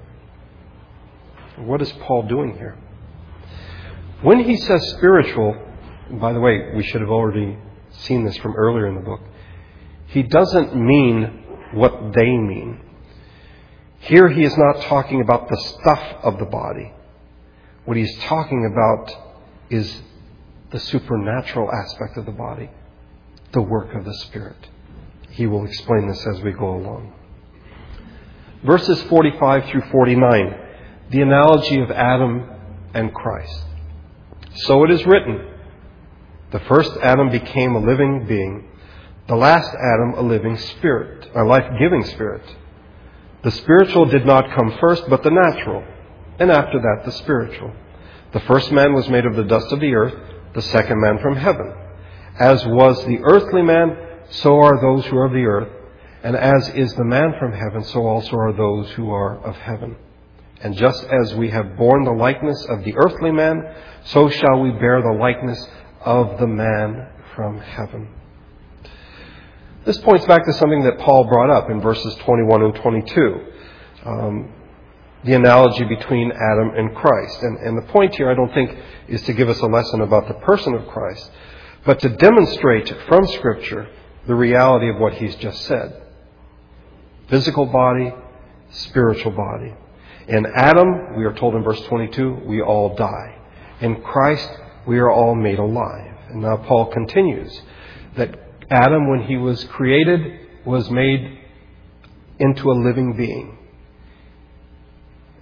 What 1.57 1.83
is 1.83 1.93
Paul 1.93 2.23
doing 2.29 2.57
here? 2.57 2.79
When 4.23 4.45
he 4.45 4.57
says 4.57 4.87
spiritual, 4.97 5.57
by 6.13 6.33
the 6.33 6.41
way, 6.41 6.73
we 6.75 6.85
should 6.85 7.01
have 7.01 7.11
already 7.11 7.59
seen 7.91 8.25
this 8.25 8.37
from 8.39 8.55
earlier 8.57 8.87
in 8.87 8.95
the 8.95 9.01
book, 9.01 9.21
he 10.07 10.23
doesn't 10.23 10.75
mean 10.75 11.42
what 11.73 12.13
they 12.15 12.37
mean. 12.37 12.81
Here 14.01 14.29
he 14.29 14.45
is 14.45 14.57
not 14.57 14.83
talking 14.83 15.21
about 15.21 15.49
the 15.49 15.57
stuff 15.57 16.03
of 16.23 16.39
the 16.39 16.45
body. 16.45 16.93
What 17.85 17.97
he's 17.97 18.17
talking 18.25 18.67
about 18.71 19.13
is 19.71 20.03
the 20.71 20.81
supernatural 20.81 21.71
aspect 21.73 22.17
of 22.17 22.27
the 22.27 22.33
body, 22.33 22.71
the 23.53 23.63
work 23.63 23.95
of 23.95 24.05
the 24.05 24.15
Spirit. 24.15 24.69
He 25.31 25.47
will 25.47 25.65
explain 25.65 26.09
this 26.09 26.27
as 26.27 26.41
we 26.43 26.53
go 26.53 26.77
along. 26.77 27.13
Verses 28.65 29.03
45 29.05 29.67
through 29.67 29.83
49, 29.91 30.57
the 31.11 31.23
analogy 31.23 31.81
of 31.81 31.91
Adam 31.91 32.49
and 32.95 33.13
Christ. 33.15 33.65
So 34.55 34.85
it 34.85 34.91
is 34.91 35.05
written 35.07 35.49
the 36.53 36.61
first 36.61 36.93
Adam 37.03 37.31
became 37.31 37.75
a 37.75 37.79
living 37.79 38.27
being, 38.27 38.69
the 39.29 39.37
last 39.37 39.69
Adam 39.75 40.15
a 40.17 40.23
living 40.23 40.57
spirit, 40.57 41.31
a 41.35 41.45
life 41.45 41.65
giving 41.79 42.05
spirit. 42.05 42.43
The 43.43 43.51
spiritual 43.51 44.07
did 44.07 44.27
not 44.27 44.55
come 44.55 44.77
first, 44.81 45.09
but 45.09 45.23
the 45.23 45.31
natural, 45.31 45.85
and 46.39 46.51
after 46.51 46.81
that 46.81 47.05
the 47.05 47.13
spiritual. 47.13 47.73
The 48.33 48.41
first 48.41 48.73
man 48.73 48.95
was 48.95 49.09
made 49.09 49.27
of 49.27 49.37
the 49.37 49.45
dust 49.45 49.73
of 49.73 49.81
the 49.81 49.95
earth, 49.95 50.15
the 50.55 50.63
second 50.63 51.01
man 51.01 51.19
from 51.21 51.37
heaven. 51.37 51.73
As 52.39 52.65
was 52.67 53.05
the 53.05 53.19
earthly 53.23 53.63
man, 53.63 53.97
so 54.31 54.57
are 54.57 54.81
those 54.81 55.05
who 55.07 55.19
are 55.19 55.27
of 55.27 55.33
the 55.33 55.45
earth. 55.45 55.69
And 56.23 56.37
as 56.37 56.69
is 56.71 56.95
the 56.95 57.05
man 57.05 57.35
from 57.39 57.53
heaven, 57.53 57.85
so 57.85 58.07
also 58.07 58.37
are 58.37 58.53
those 58.53 58.91
who 58.93 59.11
are 59.11 59.39
of 59.45 59.57
heaven. 59.57 59.97
And 60.61 60.77
just 60.77 61.05
as 61.05 61.35
we 61.35 61.51
have 61.51 61.77
borne 61.77 62.05
the 62.05 62.13
likeness 62.13 62.65
of 62.67 62.85
the 62.85 62.95
earthly 62.97 63.33
man, 63.33 63.75
so 64.05 64.31
shall 64.31 64.61
we 64.61 64.71
bear 64.71 65.03
the 65.03 65.19
likeness 65.19 65.67
of 66.05 66.39
the 66.39 66.47
man 66.47 67.09
from 67.35 67.59
heaven. 67.59 68.09
This 69.85 69.99
points 69.99 70.25
back 70.27 70.45
to 70.45 70.53
something 70.53 70.85
that 70.85 70.99
Paul 70.99 71.25
brought 71.25 71.51
up 71.51 71.69
in 71.71 71.81
verses 71.81 72.15
21 72.17 72.63
and 72.63 72.75
22. 72.77 73.47
Um, 74.05 74.53
the 75.25 75.35
analogy 75.35 75.85
between 75.85 76.33
Adam 76.33 76.73
and 76.77 76.95
Christ. 76.95 77.43
And, 77.43 77.59
and 77.59 77.79
the 77.79 77.93
point 77.93 78.15
here, 78.17 78.31
I 78.31 78.35
don't 78.35 78.53
think, 78.53 78.77
is 79.09 79.23
to 79.23 79.33
give 79.33 79.49
us 79.49 79.59
a 79.61 79.67
lesson 79.67 80.01
about 80.01 80.29
the 80.29 80.35
person 80.35 80.75
of 80.75 80.87
Christ, 80.89 81.31
but 81.85 82.01
to 82.01 82.09
demonstrate 82.09 82.93
from 83.09 83.27
Scripture 83.29 83.89
the 84.27 84.35
reality 84.35 84.89
of 84.89 84.99
what 84.99 85.15
he's 85.15 85.35
just 85.37 85.63
said 85.63 85.99
physical 87.29 87.65
body, 87.65 88.13
spiritual 88.71 89.33
body. 89.33 89.73
In 90.29 90.45
Adam, 90.55 91.17
we 91.17 91.25
are 91.25 91.33
told 91.33 91.55
in 91.55 91.63
verse 91.63 91.81
22, 91.87 92.43
we 92.45 92.61
all 92.61 92.95
die. 92.95 93.39
In 93.81 94.03
Christ, 94.03 94.51
we 94.87 94.99
are 94.99 95.11
all 95.11 95.35
made 95.35 95.59
alive. 95.59 96.15
And 96.29 96.43
now 96.43 96.59
Paul 96.59 96.87
continues 96.93 97.63
that 98.17 98.39
Adam, 98.73 99.11
when 99.11 99.25
he 99.25 99.37
was 99.37 99.63
created, 99.65 100.41
was 100.65 100.91
made 100.91 101.39
into 102.39 102.71
a 102.71 102.73
living 102.73 103.17
being. 103.17 103.59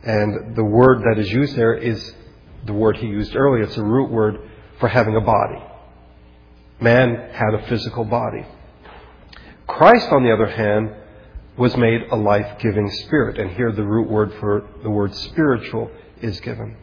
And 0.03 0.57
the 0.57 0.65
word 0.65 1.03
that 1.03 1.21
is 1.21 1.31
used 1.31 1.55
there 1.55 1.75
is 1.75 2.15
the 2.67 2.73
word 2.73 2.97
he 2.97 3.07
used 3.07 3.37
earlier. 3.37 3.63
It's 3.63 3.77
a 3.77 3.85
root 3.85 4.11
word 4.11 4.41
for 4.81 4.89
having 4.89 5.15
a 5.15 5.21
body. 5.21 5.63
Man 6.81 7.31
had 7.33 7.55
a 7.55 7.67
physical 7.69 8.05
body. 8.05 8.45
Christ, 9.69 10.09
on 10.11 10.25
the 10.25 10.33
other 10.33 10.49
hand, 10.49 10.93
was 11.57 11.77
made 11.77 12.01
a 12.11 12.17
life 12.17 12.59
giving 12.59 12.91
spirit. 12.91 13.39
And 13.39 13.51
here 13.53 13.71
the 13.71 13.85
root 13.85 14.09
word 14.09 14.33
for 14.41 14.67
the 14.83 14.91
word 14.91 15.15
spiritual 15.15 15.91
is 16.21 16.41
given. 16.41 16.77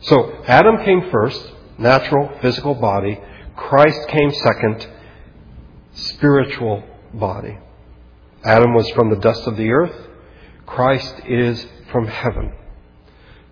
So 0.00 0.42
Adam 0.46 0.84
came 0.84 1.10
first, 1.10 1.52
natural, 1.78 2.32
physical 2.40 2.74
body. 2.74 3.20
Christ 3.54 4.08
came 4.08 4.32
second, 4.32 4.88
spiritual 5.92 6.82
body. 7.12 7.58
Adam 8.44 8.74
was 8.74 8.88
from 8.90 9.10
the 9.10 9.20
dust 9.20 9.46
of 9.46 9.56
the 9.56 9.70
earth. 9.70 10.08
Christ 10.66 11.14
is 11.26 11.66
from 11.90 12.06
heaven. 12.06 12.52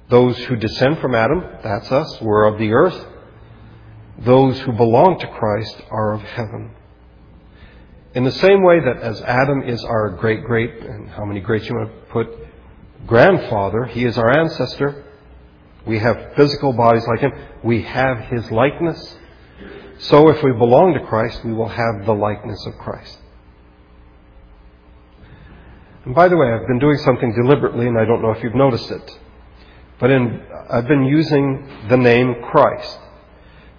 Those 0.08 0.36
who 0.44 0.56
descend 0.56 0.98
from 0.98 1.14
Adam, 1.14 1.44
that's 1.62 1.90
us, 1.92 2.20
we're 2.20 2.46
of 2.46 2.58
the 2.58 2.72
earth. 2.72 3.06
Those 4.18 4.58
who 4.60 4.72
belong 4.72 5.18
to 5.20 5.26
Christ 5.28 5.80
are 5.90 6.12
of 6.12 6.22
heaven. 6.22 6.72
In 8.14 8.24
the 8.24 8.32
same 8.32 8.64
way 8.64 8.80
that 8.80 8.96
as 9.02 9.20
Adam 9.22 9.62
is 9.62 9.84
our 9.84 10.10
great 10.10 10.44
great, 10.44 10.82
and 10.82 11.08
how 11.10 11.24
many 11.24 11.40
greats 11.40 11.68
you 11.68 11.76
want 11.76 11.90
to 11.90 12.12
put, 12.12 12.26
grandfather, 13.06 13.84
he 13.84 14.04
is 14.04 14.18
our 14.18 14.36
ancestor. 14.36 15.04
We 15.86 16.00
have 16.00 16.32
physical 16.36 16.72
bodies 16.72 17.06
like 17.06 17.20
him. 17.20 17.32
We 17.62 17.82
have 17.82 18.18
his 18.24 18.50
likeness. 18.50 19.16
So 20.00 20.28
if 20.30 20.42
we 20.42 20.52
belong 20.52 20.94
to 20.94 21.06
Christ, 21.06 21.44
we 21.44 21.52
will 21.52 21.68
have 21.68 22.06
the 22.06 22.14
likeness 22.14 22.64
of 22.66 22.74
Christ. 22.78 23.18
And 26.06 26.14
by 26.14 26.28
the 26.28 26.36
way, 26.36 26.50
I've 26.50 26.66
been 26.66 26.78
doing 26.78 26.96
something 26.98 27.34
deliberately, 27.34 27.86
and 27.86 27.98
I 27.98 28.06
don't 28.06 28.22
know 28.22 28.30
if 28.30 28.42
you've 28.42 28.54
noticed 28.54 28.90
it. 28.90 29.18
But 29.98 30.10
in, 30.10 30.42
I've 30.70 30.88
been 30.88 31.04
using 31.04 31.86
the 31.90 31.98
name 31.98 32.36
Christ. 32.50 32.98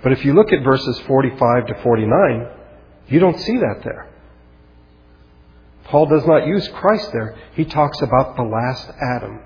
But 0.04 0.12
if 0.12 0.24
you 0.24 0.34
look 0.34 0.54
at 0.54 0.64
verses 0.64 1.00
45 1.08 1.68
to 1.68 1.82
49, 1.82 2.48
you 3.08 3.20
don't 3.20 3.40
see 3.40 3.58
that 3.58 3.82
there. 3.84 4.08
Paul 5.86 6.06
does 6.06 6.26
not 6.28 6.46
use 6.46 6.68
Christ 6.70 7.12
there. 7.12 7.36
He 7.56 7.66
talks 7.66 8.00
about 8.02 8.36
the 8.36 8.44
last 8.44 8.92
Adam. 9.16 9.42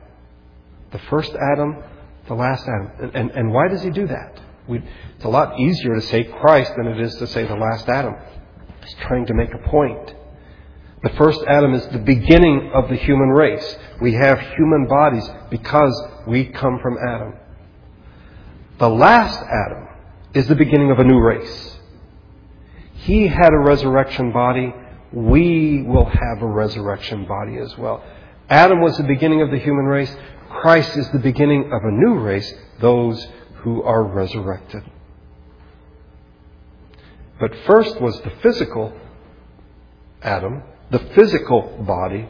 The 0.92 1.00
first 1.10 1.34
Adam, 1.54 1.82
the 2.28 2.36
last 2.36 2.68
Adam. 2.68 2.92
And, 3.00 3.16
and, 3.16 3.32
and 3.32 3.54
why 3.54 3.70
does 3.70 3.82
he 3.82 3.90
do 3.90 4.08
that? 4.08 4.42
We, 4.68 4.82
it's 5.16 5.26
a 5.26 5.30
lot 5.30 5.60
easier 5.60 5.96
to 5.96 6.02
say 6.02 6.24
Christ 6.24 6.74
than 6.78 6.88
it 6.88 7.00
is 7.00 7.16
to 7.18 7.28
say 7.28 7.46
the 7.46 7.56
last 7.56 7.88
Adam. 7.88 8.16
He's 8.84 8.96
trying 9.02 9.26
to 9.28 9.34
make 9.34 9.54
a 9.54 9.70
point. 9.70 10.14
The 11.04 11.10
first 11.18 11.44
Adam 11.48 11.74
is 11.74 11.86
the 11.88 12.00
beginning 12.00 12.72
of 12.74 12.90
the 12.90 12.96
human 12.96 13.30
race. 13.30 13.78
We 14.02 14.14
have 14.14 14.40
human 14.40 14.88
bodies 14.88 15.30
because 15.52 15.94
we 16.28 16.46
come 16.46 16.80
from 16.82 16.98
Adam. 16.98 17.34
The 18.80 18.90
last 18.90 19.40
Adam 19.40 19.88
is 20.34 20.48
the 20.48 20.56
beginning 20.56 20.92
of 20.92 21.00
a 21.00 21.04
new 21.04 21.20
race. 21.20 21.78
He 22.94 23.28
had 23.28 23.54
a 23.54 23.60
resurrection 23.60 24.32
body. 24.32 24.74
We 25.14 25.84
will 25.84 26.06
have 26.06 26.42
a 26.42 26.48
resurrection 26.48 27.26
body 27.26 27.58
as 27.58 27.78
well. 27.78 28.04
Adam 28.50 28.82
was 28.82 28.98
the 28.98 29.04
beginning 29.04 29.42
of 29.42 29.52
the 29.52 29.60
human 29.60 29.86
race. 29.86 30.14
Christ 30.50 30.98
is 30.98 31.10
the 31.10 31.20
beginning 31.20 31.72
of 31.72 31.84
a 31.84 31.92
new 31.92 32.20
race, 32.20 32.52
those 32.80 33.28
who 33.66 33.82
are 33.82 34.04
resurrected. 34.04 34.84
But 37.40 37.52
first 37.66 38.00
was 38.00 38.22
the 38.22 38.30
physical 38.44 38.94
Adam, 40.22 40.62
the 40.92 41.00
physical 41.00 41.84
body, 41.86 42.30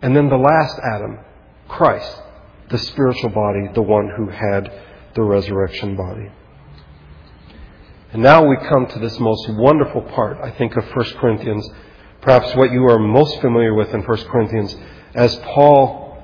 and 0.00 0.16
then 0.16 0.28
the 0.28 0.36
last 0.36 0.78
Adam, 0.94 1.18
Christ, 1.66 2.22
the 2.70 2.78
spiritual 2.78 3.30
body, 3.30 3.66
the 3.74 3.82
one 3.82 4.10
who 4.16 4.28
had 4.28 4.72
the 5.16 5.22
resurrection 5.22 5.96
body. 5.96 6.30
And 8.12 8.22
now 8.22 8.46
we 8.46 8.56
come 8.68 8.86
to 8.86 8.98
this 9.00 9.18
most 9.18 9.48
wonderful 9.50 10.02
part, 10.02 10.38
I 10.40 10.52
think, 10.52 10.76
of 10.76 10.84
1 10.94 11.04
Corinthians, 11.18 11.68
perhaps 12.20 12.54
what 12.54 12.70
you 12.70 12.84
are 12.88 12.98
most 13.00 13.40
familiar 13.40 13.74
with 13.74 13.92
in 13.92 14.02
1 14.02 14.16
Corinthians, 14.26 14.76
as 15.16 15.34
Paul 15.36 16.16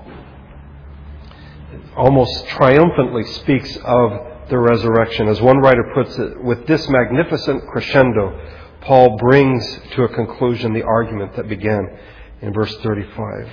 almost 1.97 2.47
triumphantly 2.47 3.25
speaks 3.25 3.77
of 3.79 4.35
the 4.49 4.59
resurrection. 4.59 5.29
As 5.29 5.41
one 5.41 5.59
writer 5.59 5.91
puts 5.95 6.17
it, 6.19 6.43
with 6.43 6.67
this 6.67 6.89
magnificent 6.89 7.67
crescendo, 7.69 8.39
Paul 8.83 9.17
brings 9.17 9.81
to 9.95 10.05
a 10.05 10.09
conclusion 10.09 10.73
the 10.73 10.83
argument 10.83 11.37
that 11.37 11.49
began 11.49 11.99
in 12.43 12.53
verse 12.53 12.75
35. 12.83 13.49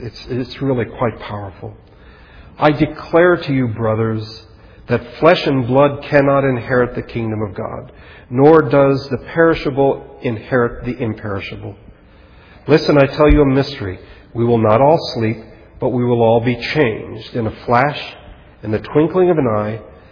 It's, 0.00 0.26
it's 0.26 0.62
really 0.62 0.84
quite 0.84 1.18
powerful. 1.20 1.76
I 2.58 2.72
declare 2.72 3.36
to 3.36 3.54
you, 3.54 3.68
brothers, 3.68 4.46
that 4.88 5.18
flesh 5.18 5.46
and 5.46 5.66
blood 5.66 6.02
cannot 6.04 6.44
inherit 6.44 6.94
the 6.94 7.02
kingdom 7.02 7.42
of 7.42 7.54
God, 7.54 7.92
nor 8.30 8.62
does 8.62 9.08
the 9.10 9.18
perishable 9.18 10.18
inherit 10.22 10.84
the 10.84 11.00
imperishable. 11.02 11.76
Listen, 12.66 12.98
I 12.98 13.06
tell 13.06 13.30
you 13.30 13.42
a 13.42 13.46
mystery. 13.46 13.98
We 14.34 14.44
will 14.44 14.58
not 14.58 14.80
all 14.80 14.98
sleep, 15.14 15.38
but 15.78 15.90
we 15.90 16.04
will 16.04 16.22
all 16.22 16.40
be 16.40 16.56
changed 16.56 17.36
in 17.36 17.46
a 17.46 17.64
flash, 17.64 18.16
in 18.62 18.72
the 18.72 18.80
twinkling 18.80 19.30
of 19.30 19.38
an 19.38 19.46
eye, 19.46 19.80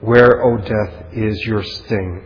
Where, 0.00 0.42
O 0.42 0.56
death, 0.56 1.12
is 1.12 1.44
your 1.44 1.62
sting? 1.62 2.24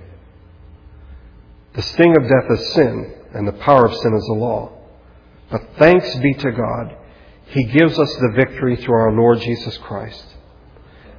The 1.74 1.82
sting 1.82 2.16
of 2.16 2.28
death 2.28 2.58
is 2.58 2.72
sin, 2.72 3.14
and 3.34 3.48
the 3.48 3.52
power 3.52 3.86
of 3.86 3.94
sin 3.94 4.14
is 4.14 4.24
the 4.26 4.38
law. 4.38 4.70
But 5.50 5.62
thanks 5.78 6.14
be 6.16 6.34
to 6.34 6.52
God, 6.52 6.96
He 7.46 7.64
gives 7.64 7.98
us 7.98 8.16
the 8.16 8.32
victory 8.36 8.76
through 8.76 8.94
our 8.94 9.12
Lord 9.12 9.40
Jesus 9.40 9.76
Christ. 9.78 10.24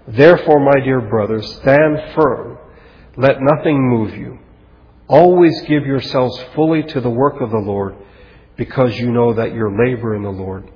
Therefore, 0.08 0.60
my 0.60 0.80
dear 0.84 1.02
brothers, 1.02 1.46
stand 1.56 2.14
firm. 2.16 2.58
Let 3.18 3.38
nothing 3.42 3.90
move 3.90 4.16
you. 4.16 4.40
Always 5.08 5.62
give 5.62 5.86
yourselves 5.86 6.42
fully 6.56 6.84
to 6.84 7.02
the 7.02 7.10
work 7.10 7.42
of 7.42 7.52
the 7.52 7.58
Lord, 7.58 7.96
because 8.56 8.98
you 8.98 9.12
know 9.12 9.34
that 9.34 9.54
your 9.54 9.72
labor 9.72 10.16
in 10.16 10.24
the 10.24 10.30
Lord 10.30 10.70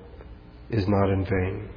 is 0.69 0.87
not 0.87 1.09
in 1.09 1.25
vain. 1.25 1.69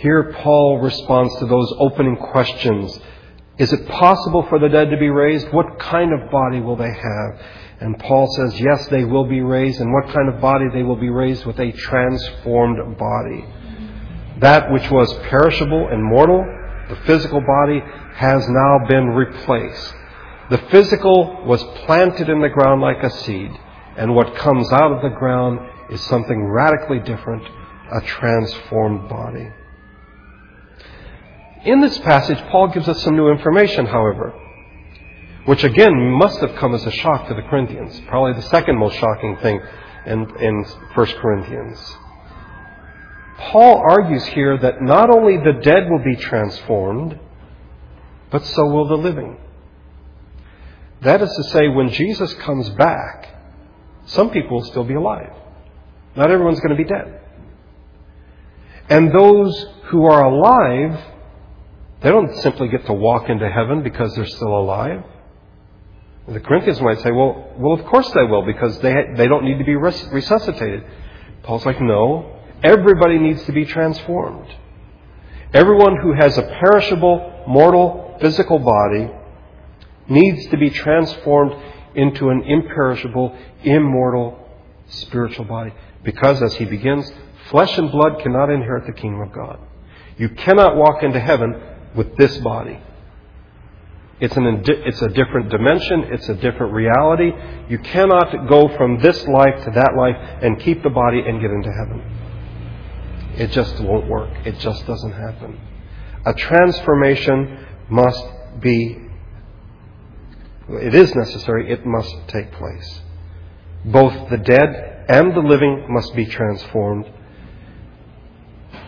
Here, 0.00 0.34
Paul 0.42 0.80
responds 0.80 1.38
to 1.38 1.46
those 1.46 1.72
opening 1.78 2.16
questions 2.16 2.98
is 3.60 3.74
it 3.74 3.86
possible 3.88 4.46
for 4.48 4.58
the 4.58 4.70
dead 4.70 4.88
to 4.88 4.96
be 4.96 5.10
raised? 5.10 5.52
What 5.52 5.78
kind 5.78 6.14
of 6.14 6.30
body 6.30 6.60
will 6.60 6.76
they 6.76 6.90
have? 6.90 7.40
And 7.80 7.98
Paul 7.98 8.26
says, 8.34 8.58
yes, 8.58 8.88
they 8.88 9.04
will 9.04 9.26
be 9.26 9.42
raised. 9.42 9.82
And 9.82 9.92
what 9.92 10.14
kind 10.14 10.30
of 10.30 10.40
body? 10.40 10.64
They 10.72 10.82
will 10.82 10.96
be 10.96 11.10
raised 11.10 11.44
with 11.44 11.60
a 11.60 11.70
transformed 11.72 12.96
body. 12.96 13.44
That 14.38 14.72
which 14.72 14.90
was 14.90 15.12
perishable 15.28 15.88
and 15.88 16.02
mortal, 16.02 16.42
the 16.88 16.96
physical 17.04 17.42
body, 17.42 17.82
has 18.14 18.48
now 18.48 18.86
been 18.88 19.08
replaced. 19.08 19.94
The 20.48 20.64
physical 20.70 21.44
was 21.44 21.62
planted 21.84 22.30
in 22.30 22.40
the 22.40 22.48
ground 22.48 22.80
like 22.80 23.02
a 23.02 23.10
seed, 23.10 23.50
and 23.98 24.14
what 24.14 24.36
comes 24.36 24.72
out 24.72 24.92
of 24.92 25.02
the 25.02 25.16
ground 25.18 25.60
is 25.90 26.00
something 26.06 26.44
radically 26.44 27.00
different, 27.00 27.46
a 27.92 28.00
transformed 28.06 29.06
body. 29.10 29.50
In 31.64 31.80
this 31.80 31.98
passage, 31.98 32.38
Paul 32.50 32.68
gives 32.68 32.88
us 32.88 33.02
some 33.02 33.16
new 33.16 33.28
information, 33.28 33.86
however. 33.86 34.32
which 35.46 35.64
again 35.64 36.10
must 36.18 36.38
have 36.40 36.54
come 36.56 36.74
as 36.74 36.84
a 36.86 36.90
shock 36.90 37.26
to 37.28 37.34
the 37.34 37.42
Corinthians. 37.42 38.00
Probably 38.06 38.34
the 38.34 38.48
second 38.48 38.78
most 38.78 38.96
shocking 38.96 39.36
thing 39.38 39.60
in, 40.06 40.20
in 40.38 40.64
1 40.94 41.06
Corinthians. 41.20 41.96
Paul 43.38 43.78
argues 43.78 44.24
here 44.26 44.58
that 44.58 44.82
not 44.82 45.10
only 45.10 45.38
the 45.38 45.60
dead 45.62 45.88
will 45.90 46.04
be 46.04 46.16
transformed, 46.16 47.18
but 48.30 48.44
so 48.44 48.66
will 48.66 48.86
the 48.88 48.96
living. 48.96 49.38
That 51.00 51.22
is 51.22 51.34
to 51.34 51.44
say, 51.44 51.68
when 51.68 51.88
Jesus 51.88 52.32
comes 52.34 52.68
back, 52.70 53.28
some 54.04 54.30
people 54.30 54.58
will 54.58 54.66
still 54.66 54.84
be 54.84 54.94
alive. 54.94 55.32
Not 56.14 56.30
everyone's 56.30 56.60
going 56.60 56.76
to 56.76 56.82
be 56.82 56.88
dead. 56.88 57.20
And 58.90 59.14
those 59.14 59.66
who 59.84 60.04
are 60.04 60.24
alive, 60.24 61.00
they 62.02 62.10
don't 62.10 62.34
simply 62.36 62.68
get 62.68 62.86
to 62.86 62.92
walk 62.92 63.28
into 63.28 63.48
heaven 63.48 63.82
because 63.82 64.14
they're 64.14 64.26
still 64.26 64.56
alive. 64.56 65.02
The 66.28 66.40
Corinthians 66.40 66.80
might 66.80 67.00
say, 67.00 67.10
well, 67.10 67.52
well, 67.58 67.72
of 67.72 67.84
course 67.86 68.10
they 68.12 68.22
will 68.22 68.44
because 68.44 68.78
they, 68.80 68.94
they 69.16 69.26
don't 69.26 69.44
need 69.44 69.58
to 69.58 69.64
be 69.64 69.76
resuscitated. 69.76 70.84
Paul's 71.42 71.66
like, 71.66 71.80
no, 71.80 72.40
everybody 72.62 73.18
needs 73.18 73.42
to 73.44 73.52
be 73.52 73.64
transformed. 73.64 74.48
Everyone 75.52 75.96
who 76.00 76.14
has 76.14 76.38
a 76.38 76.42
perishable, 76.42 77.44
mortal, 77.48 78.16
physical 78.20 78.58
body 78.58 79.10
needs 80.08 80.46
to 80.50 80.56
be 80.56 80.70
transformed 80.70 81.52
into 81.94 82.28
an 82.28 82.42
imperishable, 82.42 83.36
immortal, 83.64 84.38
spiritual 84.88 85.44
body. 85.44 85.72
Because, 86.04 86.40
as 86.42 86.54
he 86.54 86.64
begins, 86.64 87.10
flesh 87.48 87.76
and 87.76 87.90
blood 87.90 88.20
cannot 88.22 88.50
inherit 88.50 88.86
the 88.86 88.92
kingdom 88.92 89.22
of 89.22 89.32
God. 89.32 89.58
You 90.16 90.28
cannot 90.28 90.76
walk 90.76 91.02
into 91.02 91.18
heaven 91.18 91.60
with 91.94 92.16
this 92.16 92.36
body. 92.38 92.80
It's, 94.20 94.36
an, 94.36 94.62
it's 94.66 95.00
a 95.00 95.08
different 95.08 95.48
dimension. 95.48 96.04
It's 96.12 96.28
a 96.28 96.34
different 96.34 96.74
reality. 96.74 97.32
You 97.68 97.78
cannot 97.78 98.48
go 98.48 98.68
from 98.76 99.00
this 99.00 99.26
life 99.26 99.64
to 99.64 99.70
that 99.70 99.94
life 99.96 100.42
and 100.42 100.60
keep 100.60 100.82
the 100.82 100.90
body 100.90 101.20
and 101.20 101.40
get 101.40 101.50
into 101.50 101.70
heaven. 101.72 102.02
It 103.36 103.50
just 103.52 103.80
won't 103.80 104.08
work. 104.08 104.30
It 104.44 104.58
just 104.58 104.86
doesn't 104.86 105.12
happen. 105.12 105.58
A 106.26 106.34
transformation 106.34 107.66
must 107.88 108.22
be, 108.60 108.98
it 110.68 110.94
is 110.94 111.14
necessary, 111.14 111.72
it 111.72 111.86
must 111.86 112.14
take 112.28 112.52
place. 112.52 113.00
Both 113.86 114.28
the 114.28 114.36
dead 114.36 115.06
and 115.08 115.34
the 115.34 115.40
living 115.40 115.86
must 115.88 116.14
be 116.14 116.26
transformed, 116.26 117.10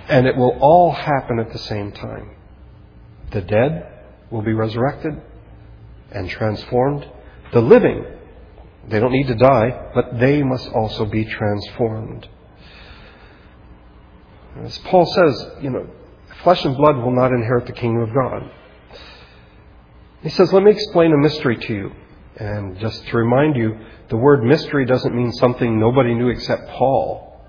and 0.08 0.26
it 0.26 0.36
will 0.36 0.58
all 0.60 0.92
happen 0.92 1.38
at 1.38 1.52
the 1.52 1.58
same 1.58 1.92
time. 1.92 2.32
The 3.32 3.40
dead 3.40 3.88
will 4.30 4.42
be 4.42 4.52
resurrected 4.52 5.20
and 6.10 6.28
transformed. 6.28 7.06
The 7.52 7.60
living, 7.60 8.04
they 8.88 9.00
don't 9.00 9.12
need 9.12 9.28
to 9.28 9.34
die, 9.34 9.90
but 9.94 10.18
they 10.18 10.42
must 10.42 10.68
also 10.68 11.04
be 11.06 11.24
transformed. 11.24 12.28
As 14.64 14.76
Paul 14.78 15.06
says, 15.06 15.46
you 15.62 15.70
know, 15.70 15.88
flesh 16.42 16.64
and 16.64 16.76
blood 16.76 16.96
will 16.96 17.14
not 17.14 17.32
inherit 17.32 17.66
the 17.66 17.72
kingdom 17.72 18.02
of 18.02 18.14
God. 18.14 18.50
He 20.22 20.28
says, 20.28 20.52
let 20.52 20.62
me 20.62 20.70
explain 20.70 21.12
a 21.12 21.18
mystery 21.18 21.56
to 21.56 21.74
you. 21.74 21.92
And 22.36 22.78
just 22.78 23.06
to 23.08 23.16
remind 23.16 23.56
you, 23.56 23.78
the 24.08 24.16
word 24.16 24.44
mystery 24.44 24.84
doesn't 24.84 25.14
mean 25.14 25.32
something 25.32 25.78
nobody 25.78 26.14
knew 26.14 26.28
except 26.28 26.68
Paul. 26.68 27.40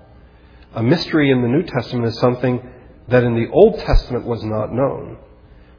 A 0.74 0.82
mystery 0.82 1.30
in 1.30 1.42
the 1.42 1.48
New 1.48 1.62
Testament 1.62 2.06
is 2.06 2.18
something 2.18 2.60
that 3.08 3.22
in 3.22 3.34
the 3.34 3.50
Old 3.52 3.78
Testament 3.78 4.24
was 4.24 4.42
not 4.44 4.72
known. 4.72 5.18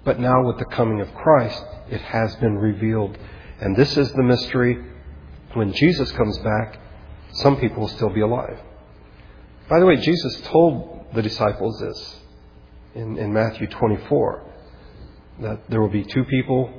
But 0.06 0.20
now, 0.20 0.46
with 0.46 0.60
the 0.60 0.66
coming 0.66 1.02
of 1.02 1.14
Christ, 1.16 1.64
it 1.90 2.00
has 2.00 2.36
been 2.38 2.58
revealed. 2.58 3.18
And 3.60 3.76
this 3.76 3.98
is 3.98 4.12
the 4.12 4.24
mystery. 4.24 4.78
When 5.54 5.74
Jesus 5.74 6.12
comes 6.12 6.38
back, 6.40 6.80
some 7.34 7.58
people 7.58 7.82
will 7.82 7.90
still 7.90 8.10
be 8.10 8.22
alive. 8.22 8.60
By 9.68 9.80
the 9.80 9.86
way, 9.86 9.96
Jesus 9.96 10.42
told 10.42 11.08
the 11.14 11.24
disciples 11.24 11.80
this 11.80 12.20
in, 12.94 13.18
in 13.18 13.34
Matthew 13.34 13.68
24 13.68 14.44
that 15.42 15.70
there 15.70 15.82
will 15.82 15.90
be 15.90 16.04
two 16.04 16.24
people, 16.26 16.72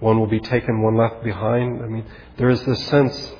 one 0.00 0.18
will 0.18 0.26
be 0.26 0.40
taken, 0.40 0.82
one 0.82 0.96
left 0.96 1.22
behind. 1.22 1.82
I 1.82 1.86
mean, 1.86 2.04
there 2.38 2.48
is 2.48 2.64
this 2.64 2.82
sense 2.86 3.32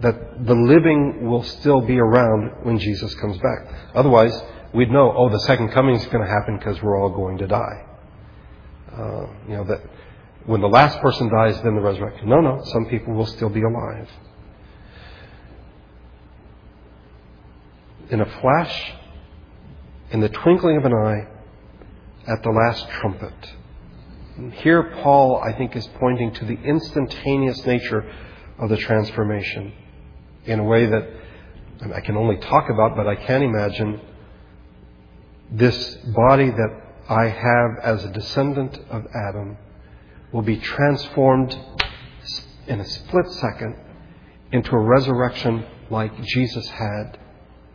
that 0.00 0.46
the 0.46 0.54
living 0.54 1.28
will 1.28 1.42
still 1.42 1.80
be 1.82 1.98
around 1.98 2.64
when 2.64 2.78
Jesus 2.78 3.14
comes 3.16 3.36
back. 3.38 3.92
Otherwise, 3.94 4.42
we'd 4.72 4.90
know, 4.90 5.12
oh, 5.16 5.28
the 5.28 5.40
second 5.40 5.70
coming 5.70 5.96
is 5.96 6.04
going 6.06 6.24
to 6.24 6.30
happen 6.30 6.56
because 6.58 6.82
we're 6.82 6.98
all 6.98 7.10
going 7.10 7.38
to 7.38 7.46
die. 7.46 7.93
Uh, 8.96 9.26
you 9.48 9.56
know, 9.56 9.64
that 9.64 9.80
when 10.46 10.60
the 10.60 10.68
last 10.68 11.00
person 11.00 11.28
dies, 11.28 11.60
then 11.62 11.74
the 11.74 11.80
resurrection. 11.80 12.28
No, 12.28 12.40
no, 12.40 12.62
some 12.64 12.86
people 12.86 13.14
will 13.14 13.26
still 13.26 13.48
be 13.48 13.62
alive. 13.62 14.08
In 18.10 18.20
a 18.20 18.40
flash, 18.40 18.92
in 20.10 20.20
the 20.20 20.28
twinkling 20.28 20.76
of 20.76 20.84
an 20.84 20.92
eye, 20.92 21.26
at 22.26 22.42
the 22.42 22.50
last 22.50 22.88
trumpet. 23.00 23.34
And 24.36 24.52
here, 24.52 24.82
Paul, 25.02 25.42
I 25.42 25.52
think, 25.52 25.74
is 25.76 25.86
pointing 25.98 26.32
to 26.34 26.44
the 26.44 26.54
instantaneous 26.54 27.64
nature 27.66 28.10
of 28.58 28.68
the 28.68 28.76
transformation 28.76 29.72
in 30.44 30.60
a 30.60 30.64
way 30.64 30.86
that 30.86 31.08
I 31.94 32.00
can 32.00 32.16
only 32.16 32.36
talk 32.36 32.68
about, 32.70 32.96
but 32.96 33.06
I 33.06 33.16
can 33.16 33.42
imagine 33.42 34.00
this 35.50 35.96
body 36.14 36.50
that 36.50 36.83
I 37.08 37.28
have 37.28 37.78
as 37.82 38.04
a 38.04 38.10
descendant 38.10 38.80
of 38.90 39.06
Adam 39.14 39.58
will 40.32 40.42
be 40.42 40.56
transformed 40.56 41.58
in 42.66 42.80
a 42.80 42.84
split 42.84 43.30
second 43.30 43.76
into 44.52 44.70
a 44.72 44.78
resurrection 44.78 45.64
like 45.90 46.12
Jesus 46.22 46.66
had, 46.68 47.18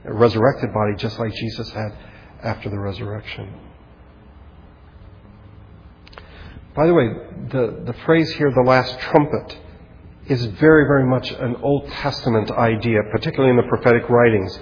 a 0.06 0.13
resurrected 0.13 0.74
body 0.74 0.96
just 0.98 1.20
like 1.20 1.34
Jesus 1.34 1.70
had 1.72 1.96
after 2.44 2.70
the 2.70 2.80
resurrection. 2.80 3.54
By 6.76 6.88
the 6.88 6.94
way, 6.94 7.08
the, 7.52 7.84
the 7.86 7.94
phrase 8.06 8.32
here, 8.34 8.52
the 8.52 8.62
last 8.62 8.98
trumpet, 9.00 9.58
is 10.28 10.46
very, 10.46 10.86
very 10.86 11.06
much 11.06 11.32
an 11.32 11.56
Old 11.58 11.89
Testament 11.89 12.52
idea, 12.52 13.00
particularly 13.12 13.50
in 13.52 13.58
the 13.58 13.68
prophetic 13.68 14.10
writings. 14.10 14.58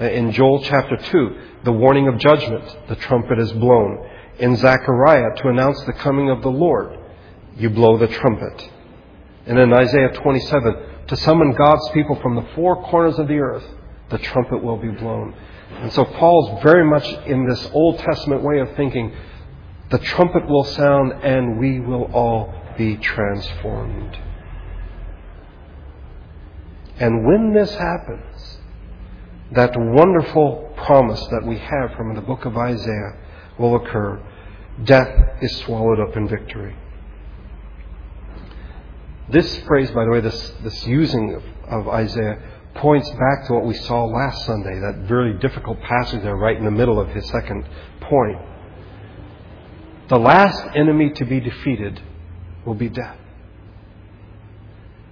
Uh, 0.00 0.04
in 0.04 0.32
Joel 0.32 0.62
chapter 0.62 0.96
2, 0.96 1.36
the 1.64 1.72
warning 1.72 2.08
of 2.08 2.16
judgment, 2.16 2.64
the 2.88 2.96
trumpet 2.96 3.38
is 3.38 3.52
blown. 3.52 4.08
In 4.38 4.56
Zechariah, 4.56 5.36
to 5.36 5.48
announce 5.48 5.78
the 5.84 5.92
coming 5.92 6.30
of 6.30 6.40
the 6.40 6.48
Lord, 6.48 6.98
you 7.58 7.68
blow 7.68 7.98
the 7.98 8.06
trumpet. 8.06 8.70
And 9.44 9.58
in 9.58 9.70
Isaiah 9.74 10.12
27, 10.14 10.74
to 11.08 11.16
summon 11.18 11.52
God's 11.52 11.86
people 11.90 12.18
from 12.22 12.34
the 12.34 12.48
four 12.54 12.82
corners 12.84 13.18
of 13.18 13.28
the 13.28 13.40
earth, 13.40 13.64
the 14.08 14.16
trumpet 14.16 14.64
will 14.64 14.78
be 14.78 14.88
blown. 14.88 15.34
And 15.70 15.92
so 15.92 16.06
Paul's 16.06 16.62
very 16.62 16.88
much 16.88 17.06
in 17.26 17.46
this 17.46 17.68
Old 17.74 17.98
Testament 17.98 18.42
way 18.42 18.60
of 18.60 18.74
thinking. 18.76 19.14
The 19.90 19.98
trumpet 19.98 20.48
will 20.48 20.64
sound 20.64 21.12
and 21.22 21.58
we 21.58 21.78
will 21.78 22.04
all 22.14 22.54
be 22.78 22.96
transformed. 22.96 24.18
And 26.98 27.26
when 27.26 27.52
this 27.52 27.74
happens, 27.74 28.59
that 29.52 29.72
wonderful 29.76 30.72
promise 30.76 31.20
that 31.30 31.44
we 31.44 31.58
have 31.58 31.92
from 31.96 32.14
the 32.14 32.20
book 32.20 32.44
of 32.44 32.56
Isaiah 32.56 33.12
will 33.58 33.76
occur. 33.76 34.22
Death 34.84 35.42
is 35.42 35.56
swallowed 35.58 36.00
up 36.00 36.16
in 36.16 36.28
victory. 36.28 36.76
This 39.28 39.58
phrase, 39.60 39.90
by 39.90 40.04
the 40.04 40.10
way, 40.10 40.20
this, 40.20 40.52
this 40.62 40.86
using 40.86 41.34
of, 41.34 41.44
of 41.68 41.88
Isaiah 41.88 42.42
points 42.74 43.08
back 43.10 43.46
to 43.46 43.54
what 43.54 43.64
we 43.64 43.74
saw 43.74 44.04
last 44.04 44.44
Sunday, 44.46 44.78
that 44.80 45.06
very 45.06 45.38
difficult 45.38 45.80
passage 45.82 46.22
there 46.22 46.36
right 46.36 46.56
in 46.56 46.64
the 46.64 46.70
middle 46.70 47.00
of 47.00 47.08
his 47.08 47.28
second 47.28 47.68
point. 48.00 48.38
The 50.08 50.18
last 50.18 50.76
enemy 50.76 51.10
to 51.10 51.24
be 51.24 51.40
defeated 51.40 52.02
will 52.64 52.74
be 52.74 52.88
death. 52.88 53.16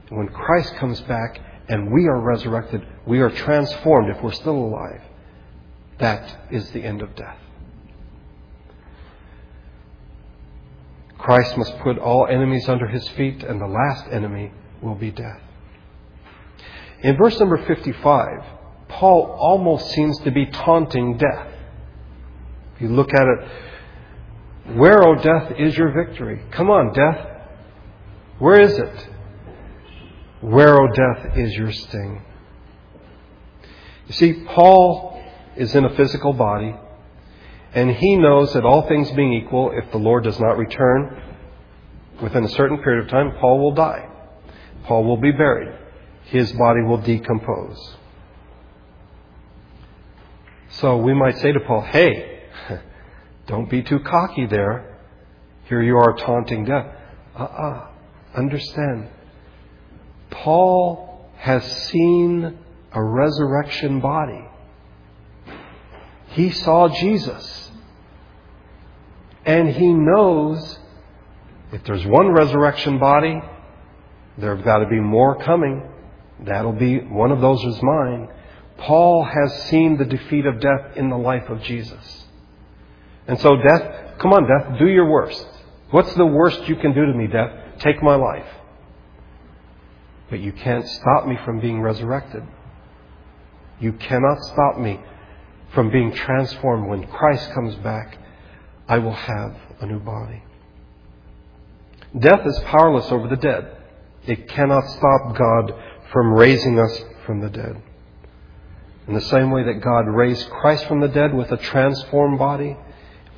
When 0.08 0.28
Christ 0.28 0.74
comes 0.76 1.00
back, 1.02 1.40
and 1.68 1.92
we 1.92 2.06
are 2.06 2.18
resurrected, 2.18 2.84
we 3.08 3.20
are 3.20 3.30
transformed 3.30 4.14
if 4.14 4.22
we're 4.22 4.32
still 4.32 4.56
alive. 4.56 5.00
That 5.98 6.46
is 6.50 6.70
the 6.70 6.84
end 6.84 7.00
of 7.00 7.16
death. 7.16 7.38
Christ 11.16 11.56
must 11.56 11.78
put 11.80 11.98
all 11.98 12.26
enemies 12.26 12.68
under 12.68 12.86
his 12.86 13.08
feet, 13.08 13.42
and 13.42 13.60
the 13.60 13.66
last 13.66 14.06
enemy 14.12 14.52
will 14.82 14.94
be 14.94 15.10
death. 15.10 15.40
In 17.02 17.16
verse 17.16 17.38
number 17.40 17.64
55, 17.66 18.44
Paul 18.88 19.36
almost 19.38 19.90
seems 19.90 20.18
to 20.20 20.30
be 20.30 20.46
taunting 20.46 21.16
death. 21.16 21.48
If 22.76 22.82
you 22.82 22.88
look 22.88 23.12
at 23.14 23.26
it, 23.26 24.76
where, 24.76 25.02
O 25.02 25.14
death, 25.14 25.52
is 25.58 25.76
your 25.76 25.92
victory? 25.92 26.42
Come 26.50 26.70
on, 26.70 26.92
death. 26.92 27.26
Where 28.38 28.60
is 28.60 28.78
it? 28.78 29.08
Where, 30.42 30.80
O 30.80 30.86
death, 30.88 31.38
is 31.38 31.54
your 31.54 31.72
sting? 31.72 32.22
You 34.08 34.14
see, 34.14 34.32
Paul 34.32 35.22
is 35.56 35.74
in 35.74 35.84
a 35.84 35.94
physical 35.94 36.32
body, 36.32 36.74
and 37.74 37.90
he 37.90 38.16
knows 38.16 38.54
that 38.54 38.64
all 38.64 38.88
things 38.88 39.10
being 39.12 39.34
equal, 39.34 39.70
if 39.72 39.90
the 39.92 39.98
Lord 39.98 40.24
does 40.24 40.40
not 40.40 40.56
return, 40.56 41.22
within 42.22 42.42
a 42.42 42.48
certain 42.48 42.78
period 42.78 43.04
of 43.04 43.10
time, 43.10 43.32
Paul 43.38 43.60
will 43.60 43.74
die. 43.74 44.08
Paul 44.84 45.04
will 45.04 45.18
be 45.18 45.30
buried. 45.30 45.78
His 46.24 46.50
body 46.52 46.82
will 46.82 46.98
decompose. 46.98 47.96
So 50.70 50.96
we 50.96 51.12
might 51.12 51.38
say 51.38 51.52
to 51.52 51.60
Paul, 51.60 51.82
hey, 51.82 52.44
don't 53.46 53.68
be 53.68 53.82
too 53.82 54.00
cocky 54.00 54.46
there. 54.46 54.96
Here 55.68 55.82
you 55.82 55.96
are 55.96 56.16
taunting 56.16 56.64
death. 56.64 56.86
Uh 57.38 57.42
uh-uh. 57.42 57.62
uh 57.62 57.88
Understand. 58.36 59.08
Paul 60.30 61.30
has 61.38 61.64
seen 61.88 62.58
a 62.92 63.02
resurrection 63.02 64.00
body. 64.00 64.44
He 66.30 66.50
saw 66.50 66.88
Jesus. 66.88 67.70
And 69.44 69.68
he 69.70 69.92
knows 69.92 70.78
if 71.72 71.84
there's 71.84 72.04
one 72.06 72.32
resurrection 72.32 72.98
body, 72.98 73.40
there 74.36 74.54
have 74.54 74.64
got 74.64 74.78
to 74.78 74.86
be 74.88 75.00
more 75.00 75.42
coming. 75.42 75.82
That'll 76.40 76.72
be 76.72 76.98
one 76.98 77.32
of 77.32 77.40
those 77.40 77.62
is 77.64 77.82
mine. 77.82 78.28
Paul 78.78 79.24
has 79.24 79.64
seen 79.64 79.96
the 79.96 80.04
defeat 80.04 80.46
of 80.46 80.60
death 80.60 80.96
in 80.96 81.10
the 81.10 81.18
life 81.18 81.48
of 81.48 81.62
Jesus. 81.62 82.24
And 83.26 83.38
so, 83.40 83.56
death, 83.56 84.18
come 84.18 84.32
on, 84.32 84.46
death, 84.46 84.78
do 84.78 84.86
your 84.86 85.10
worst. 85.10 85.46
What's 85.90 86.14
the 86.14 86.26
worst 86.26 86.68
you 86.68 86.76
can 86.76 86.94
do 86.94 87.06
to 87.06 87.12
me, 87.12 87.26
death? 87.26 87.80
Take 87.80 88.02
my 88.02 88.14
life. 88.14 88.46
But 90.30 90.40
you 90.40 90.52
can't 90.52 90.86
stop 90.86 91.26
me 91.26 91.38
from 91.44 91.60
being 91.60 91.80
resurrected. 91.80 92.44
You 93.80 93.92
cannot 93.92 94.42
stop 94.44 94.78
me 94.78 95.00
from 95.74 95.90
being 95.90 96.12
transformed. 96.12 96.88
When 96.88 97.06
Christ 97.06 97.50
comes 97.52 97.74
back, 97.76 98.18
I 98.88 98.98
will 98.98 99.12
have 99.12 99.56
a 99.80 99.86
new 99.86 100.00
body. 100.00 100.42
Death 102.18 102.46
is 102.46 102.58
powerless 102.60 103.10
over 103.12 103.28
the 103.28 103.36
dead. 103.36 103.76
It 104.26 104.48
cannot 104.48 104.82
stop 104.88 105.36
God 105.36 105.74
from 106.10 106.32
raising 106.32 106.78
us 106.78 107.02
from 107.26 107.40
the 107.40 107.50
dead. 107.50 107.82
In 109.06 109.14
the 109.14 109.20
same 109.20 109.50
way 109.50 109.64
that 109.64 109.80
God 109.82 110.06
raised 110.06 110.50
Christ 110.50 110.86
from 110.86 111.00
the 111.00 111.08
dead 111.08 111.34
with 111.34 111.50
a 111.52 111.56
transformed 111.56 112.38
body, 112.38 112.76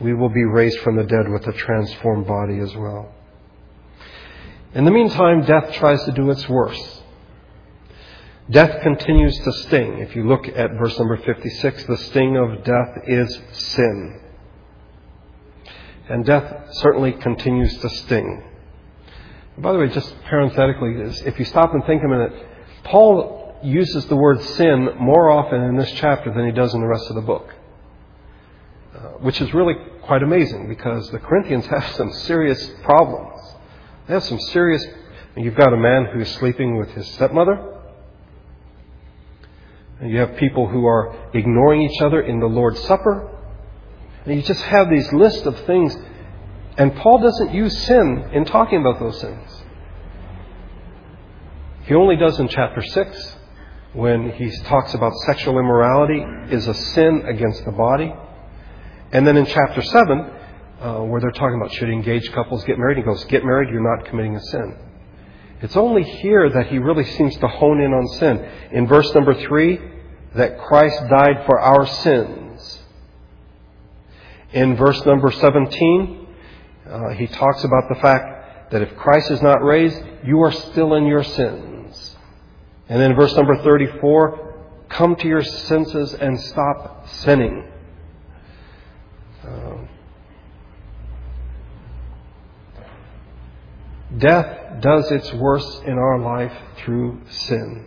we 0.00 0.14
will 0.14 0.28
be 0.28 0.44
raised 0.44 0.80
from 0.80 0.96
the 0.96 1.04
dead 1.04 1.28
with 1.28 1.46
a 1.46 1.52
transformed 1.52 2.26
body 2.26 2.58
as 2.58 2.74
well. 2.74 3.12
In 4.74 4.84
the 4.84 4.90
meantime, 4.90 5.44
death 5.44 5.72
tries 5.74 6.02
to 6.04 6.12
do 6.12 6.30
its 6.30 6.48
worst. 6.48 6.99
Death 8.50 8.82
continues 8.82 9.38
to 9.38 9.52
sting. 9.52 9.98
If 9.98 10.16
you 10.16 10.26
look 10.26 10.48
at 10.48 10.72
verse 10.72 10.98
number 10.98 11.16
56, 11.18 11.84
the 11.84 11.96
sting 11.96 12.36
of 12.36 12.64
death 12.64 12.98
is 13.06 13.40
sin. 13.52 14.20
And 16.08 16.24
death 16.24 16.66
certainly 16.72 17.12
continues 17.12 17.76
to 17.78 17.88
sting. 17.88 18.42
By 19.56 19.72
the 19.72 19.78
way, 19.78 19.88
just 19.88 20.12
parenthetically, 20.24 20.94
if 21.26 21.38
you 21.38 21.44
stop 21.44 21.74
and 21.74 21.84
think 21.84 22.02
a 22.02 22.08
minute, 22.08 22.32
Paul 22.82 23.56
uses 23.62 24.06
the 24.06 24.16
word 24.16 24.42
sin 24.42 24.96
more 24.98 25.30
often 25.30 25.60
in 25.60 25.76
this 25.76 25.92
chapter 25.92 26.32
than 26.32 26.46
he 26.46 26.52
does 26.52 26.74
in 26.74 26.80
the 26.80 26.88
rest 26.88 27.08
of 27.08 27.14
the 27.14 27.22
book. 27.22 27.54
Uh, 28.92 28.98
which 29.20 29.40
is 29.40 29.54
really 29.54 29.74
quite 30.02 30.22
amazing 30.24 30.68
because 30.68 31.08
the 31.10 31.18
Corinthians 31.20 31.66
have 31.70 31.86
some 31.90 32.12
serious 32.12 32.68
problems. 32.82 33.40
They 34.08 34.14
have 34.14 34.24
some 34.24 34.40
serious. 34.40 34.84
You've 35.36 35.54
got 35.54 35.72
a 35.72 35.76
man 35.76 36.06
who's 36.12 36.28
sleeping 36.32 36.76
with 36.76 36.90
his 36.90 37.06
stepmother. 37.12 37.79
And 40.00 40.10
you 40.10 40.18
have 40.18 40.36
people 40.36 40.66
who 40.66 40.86
are 40.86 41.14
ignoring 41.34 41.82
each 41.82 42.00
other 42.00 42.22
in 42.22 42.40
the 42.40 42.46
Lord's 42.46 42.80
Supper. 42.84 43.30
And 44.24 44.34
you 44.34 44.42
just 44.42 44.62
have 44.62 44.88
these 44.88 45.12
lists 45.12 45.46
of 45.46 45.58
things. 45.66 45.96
And 46.78 46.96
Paul 46.96 47.18
doesn't 47.18 47.52
use 47.52 47.76
sin 47.84 48.30
in 48.32 48.46
talking 48.46 48.80
about 48.80 48.98
those 48.98 49.20
things. 49.20 49.62
He 51.84 51.94
only 51.94 52.16
does 52.16 52.38
in 52.38 52.48
chapter 52.48 52.82
6 52.82 53.36
when 53.92 54.30
he 54.32 54.50
talks 54.64 54.94
about 54.94 55.12
sexual 55.26 55.58
immorality 55.58 56.24
is 56.54 56.66
a 56.66 56.74
sin 56.74 57.24
against 57.26 57.64
the 57.64 57.72
body. 57.72 58.14
And 59.12 59.26
then 59.26 59.36
in 59.36 59.44
chapter 59.44 59.82
7, 59.82 60.30
uh, 60.80 60.98
where 61.00 61.20
they're 61.20 61.32
talking 61.32 61.60
about 61.60 61.72
should 61.74 61.90
engaged 61.90 62.32
couples 62.32 62.64
get 62.64 62.78
married, 62.78 62.96
he 62.96 63.02
goes, 63.02 63.24
Get 63.24 63.44
married, 63.44 63.68
you're 63.70 63.96
not 63.96 64.06
committing 64.06 64.36
a 64.36 64.40
sin. 64.40 64.78
It's 65.62 65.76
only 65.76 66.04
here 66.04 66.48
that 66.48 66.68
he 66.68 66.78
really 66.78 67.04
seems 67.04 67.36
to 67.38 67.48
hone 67.48 67.80
in 67.80 67.92
on 67.92 68.06
sin. 68.18 68.48
In 68.72 68.86
verse 68.86 69.12
number 69.14 69.34
3, 69.34 69.80
that 70.34 70.58
Christ 70.58 70.98
died 71.10 71.44
for 71.46 71.60
our 71.60 71.86
sins. 71.86 72.78
In 74.52 74.76
verse 74.76 75.04
number 75.04 75.30
17, 75.30 76.26
uh, 76.88 77.08
he 77.10 77.26
talks 77.26 77.62
about 77.62 77.88
the 77.88 78.00
fact 78.00 78.72
that 78.72 78.82
if 78.82 78.96
Christ 78.96 79.30
is 79.30 79.42
not 79.42 79.62
raised, 79.62 80.00
you 80.24 80.40
are 80.42 80.52
still 80.52 80.94
in 80.94 81.06
your 81.06 81.22
sins. 81.22 82.16
And 82.88 83.00
then 83.00 83.14
verse 83.14 83.34
number 83.34 83.62
34, 83.62 84.54
come 84.88 85.14
to 85.16 85.28
your 85.28 85.42
senses 85.42 86.14
and 86.14 86.40
stop 86.40 87.08
sinning. 87.08 87.70
Um, 89.46 89.88
death 94.18 94.80
does 94.80 95.10
its 95.10 95.32
worst 95.34 95.82
in 95.84 95.98
our 95.98 96.18
life 96.18 96.52
through 96.78 97.20
sin. 97.28 97.86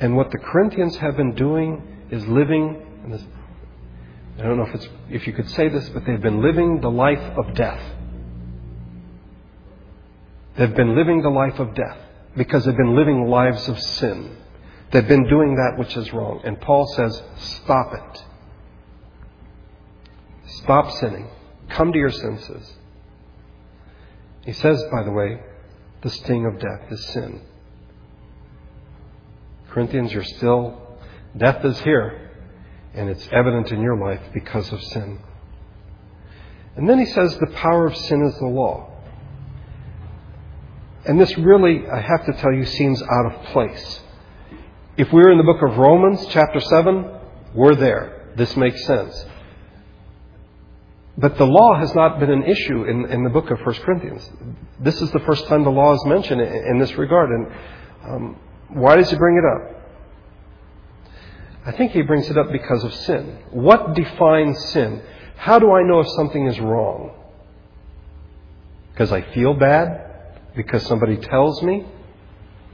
And 0.00 0.16
what 0.16 0.30
the 0.32 0.38
Corinthians 0.38 0.96
have 0.96 1.16
been 1.16 1.34
doing 1.34 1.80
is 2.10 2.26
living, 2.26 2.82
this, 3.08 3.22
I 4.38 4.42
don't 4.42 4.56
know 4.56 4.66
if, 4.66 4.74
it's, 4.74 4.88
if 5.10 5.26
you 5.26 5.32
could 5.32 5.48
say 5.50 5.68
this, 5.68 5.88
but 5.90 6.04
they've 6.04 6.20
been 6.20 6.42
living 6.42 6.80
the 6.80 6.90
life 6.90 7.22
of 7.38 7.54
death. 7.54 7.80
They've 10.56 10.74
been 10.74 10.96
living 10.96 11.22
the 11.22 11.30
life 11.30 11.58
of 11.60 11.74
death 11.74 11.98
because 12.36 12.64
they've 12.64 12.76
been 12.76 12.96
living 12.96 13.28
lives 13.28 13.68
of 13.68 13.80
sin. 13.80 14.36
They've 14.90 15.06
been 15.06 15.28
doing 15.28 15.54
that 15.54 15.78
which 15.78 15.96
is 15.96 16.12
wrong. 16.12 16.40
And 16.44 16.60
Paul 16.60 16.86
says, 16.96 17.22
stop 17.36 17.94
it. 17.94 18.24
Stop 20.46 20.90
sinning. 20.92 21.28
Come 21.70 21.92
to 21.92 21.98
your 21.98 22.10
senses. 22.10 22.72
He 24.44 24.52
says, 24.52 24.82
by 24.90 25.02
the 25.04 25.12
way, 25.12 25.40
the 26.02 26.10
sting 26.10 26.46
of 26.46 26.58
death 26.58 26.90
is 26.90 27.04
sin. 27.08 27.42
Corinthians, 29.70 30.12
you're 30.12 30.24
still, 30.24 30.98
death 31.36 31.64
is 31.64 31.78
here, 31.80 32.30
and 32.94 33.08
it's 33.08 33.28
evident 33.32 33.70
in 33.70 33.80
your 33.80 33.96
life 33.96 34.20
because 34.34 34.70
of 34.72 34.82
sin. 34.82 35.20
And 36.76 36.88
then 36.88 36.98
he 36.98 37.06
says, 37.06 37.38
the 37.38 37.52
power 37.54 37.86
of 37.86 37.96
sin 37.96 38.22
is 38.24 38.38
the 38.38 38.46
law. 38.46 38.90
And 41.04 41.20
this 41.20 41.36
really, 41.38 41.88
I 41.88 42.00
have 42.00 42.26
to 42.26 42.32
tell 42.34 42.52
you, 42.52 42.64
seems 42.64 43.02
out 43.02 43.32
of 43.32 43.44
place. 43.46 44.00
If 44.96 45.12
we 45.12 45.20
were 45.20 45.30
in 45.30 45.38
the 45.38 45.44
book 45.44 45.62
of 45.62 45.78
Romans, 45.78 46.24
chapter 46.30 46.60
7, 46.60 47.10
we're 47.54 47.74
there. 47.74 48.32
This 48.36 48.56
makes 48.56 48.84
sense. 48.86 49.26
But 51.16 51.36
the 51.36 51.44
law 51.44 51.78
has 51.78 51.94
not 51.94 52.18
been 52.18 52.30
an 52.30 52.44
issue 52.44 52.84
in, 52.84 53.06
in 53.10 53.22
the 53.22 53.30
book 53.30 53.50
of 53.50 53.60
1 53.60 53.74
Corinthians. 53.84 54.28
This 54.80 55.00
is 55.02 55.10
the 55.10 55.20
first 55.20 55.46
time 55.46 55.64
the 55.64 55.70
law 55.70 55.92
is 55.94 56.04
mentioned 56.06 56.40
in, 56.40 56.48
in 56.48 56.78
this 56.78 56.92
regard. 56.94 57.30
And 57.30 57.46
um, 58.04 58.36
why 58.68 58.96
does 58.96 59.10
he 59.10 59.16
bring 59.16 59.36
it 59.36 59.44
up? 59.44 59.82
I 61.64 61.72
think 61.72 61.92
he 61.92 62.02
brings 62.02 62.28
it 62.30 62.38
up 62.38 62.50
because 62.50 62.82
of 62.82 62.94
sin. 62.94 63.38
What 63.50 63.94
defines 63.94 64.58
sin? 64.70 65.02
How 65.36 65.58
do 65.58 65.70
I 65.72 65.82
know 65.82 66.00
if 66.00 66.08
something 66.16 66.46
is 66.46 66.58
wrong? 66.58 67.12
Because 68.92 69.12
I 69.12 69.22
feel 69.32 69.54
bad? 69.54 70.30
Because 70.56 70.84
somebody 70.86 71.18
tells 71.18 71.62
me? 71.62 71.86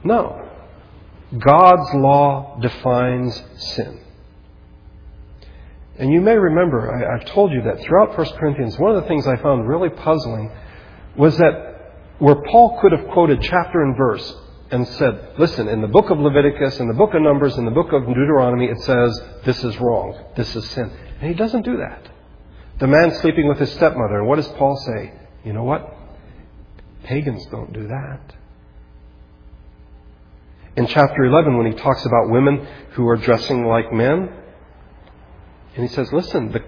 No. 0.03 0.49
God's 1.37 1.93
law 1.93 2.57
defines 2.61 3.43
sin. 3.57 3.99
And 5.99 6.13
you 6.13 6.21
may 6.21 6.35
remember, 6.35 6.95
I, 6.95 7.19
have 7.19 7.25
told 7.25 7.51
you 7.51 7.61
that 7.63 7.81
throughout 7.81 8.17
1 8.17 8.27
Corinthians, 8.39 8.79
one 8.79 8.95
of 8.95 9.03
the 9.03 9.07
things 9.09 9.27
I 9.27 9.35
found 9.35 9.67
really 9.67 9.89
puzzling 9.89 10.49
was 11.17 11.37
that 11.37 11.69
where 12.19 12.35
Paul 12.35 12.79
could 12.81 12.93
have 12.93 13.09
quoted 13.09 13.41
chapter 13.41 13.81
and 13.83 13.97
verse 13.97 14.33
and 14.71 14.87
said, 14.87 15.33
listen, 15.37 15.67
in 15.67 15.81
the 15.81 15.87
book 15.87 16.09
of 16.09 16.17
Leviticus, 16.17 16.79
in 16.79 16.87
the 16.87 16.93
book 16.93 17.13
of 17.13 17.21
Numbers, 17.21 17.57
in 17.57 17.65
the 17.65 17.71
book 17.71 17.91
of 17.91 18.05
Deuteronomy, 18.05 18.67
it 18.67 18.79
says, 18.81 19.21
this 19.43 19.61
is 19.63 19.77
wrong, 19.79 20.17
this 20.37 20.55
is 20.55 20.69
sin. 20.69 20.89
And 21.19 21.29
he 21.29 21.33
doesn't 21.33 21.63
do 21.63 21.77
that. 21.77 22.09
The 22.79 22.87
man 22.87 23.13
sleeping 23.15 23.49
with 23.49 23.57
his 23.57 23.71
stepmother, 23.73 24.19
and 24.19 24.27
what 24.27 24.37
does 24.37 24.47
Paul 24.49 24.77
say? 24.77 25.13
You 25.43 25.51
know 25.51 25.63
what? 25.65 25.95
Pagans 27.03 27.45
don't 27.47 27.73
do 27.73 27.87
that. 27.87 28.35
In 30.77 30.87
chapter 30.87 31.25
11, 31.25 31.57
when 31.57 31.65
he 31.65 31.77
talks 31.77 32.05
about 32.05 32.29
women 32.29 32.65
who 32.91 33.07
are 33.09 33.17
dressing 33.17 33.65
like 33.65 33.91
men, 33.91 34.29
and 35.75 35.87
he 35.87 35.93
says, 35.93 36.11
listen, 36.11 36.51
the, 36.51 36.63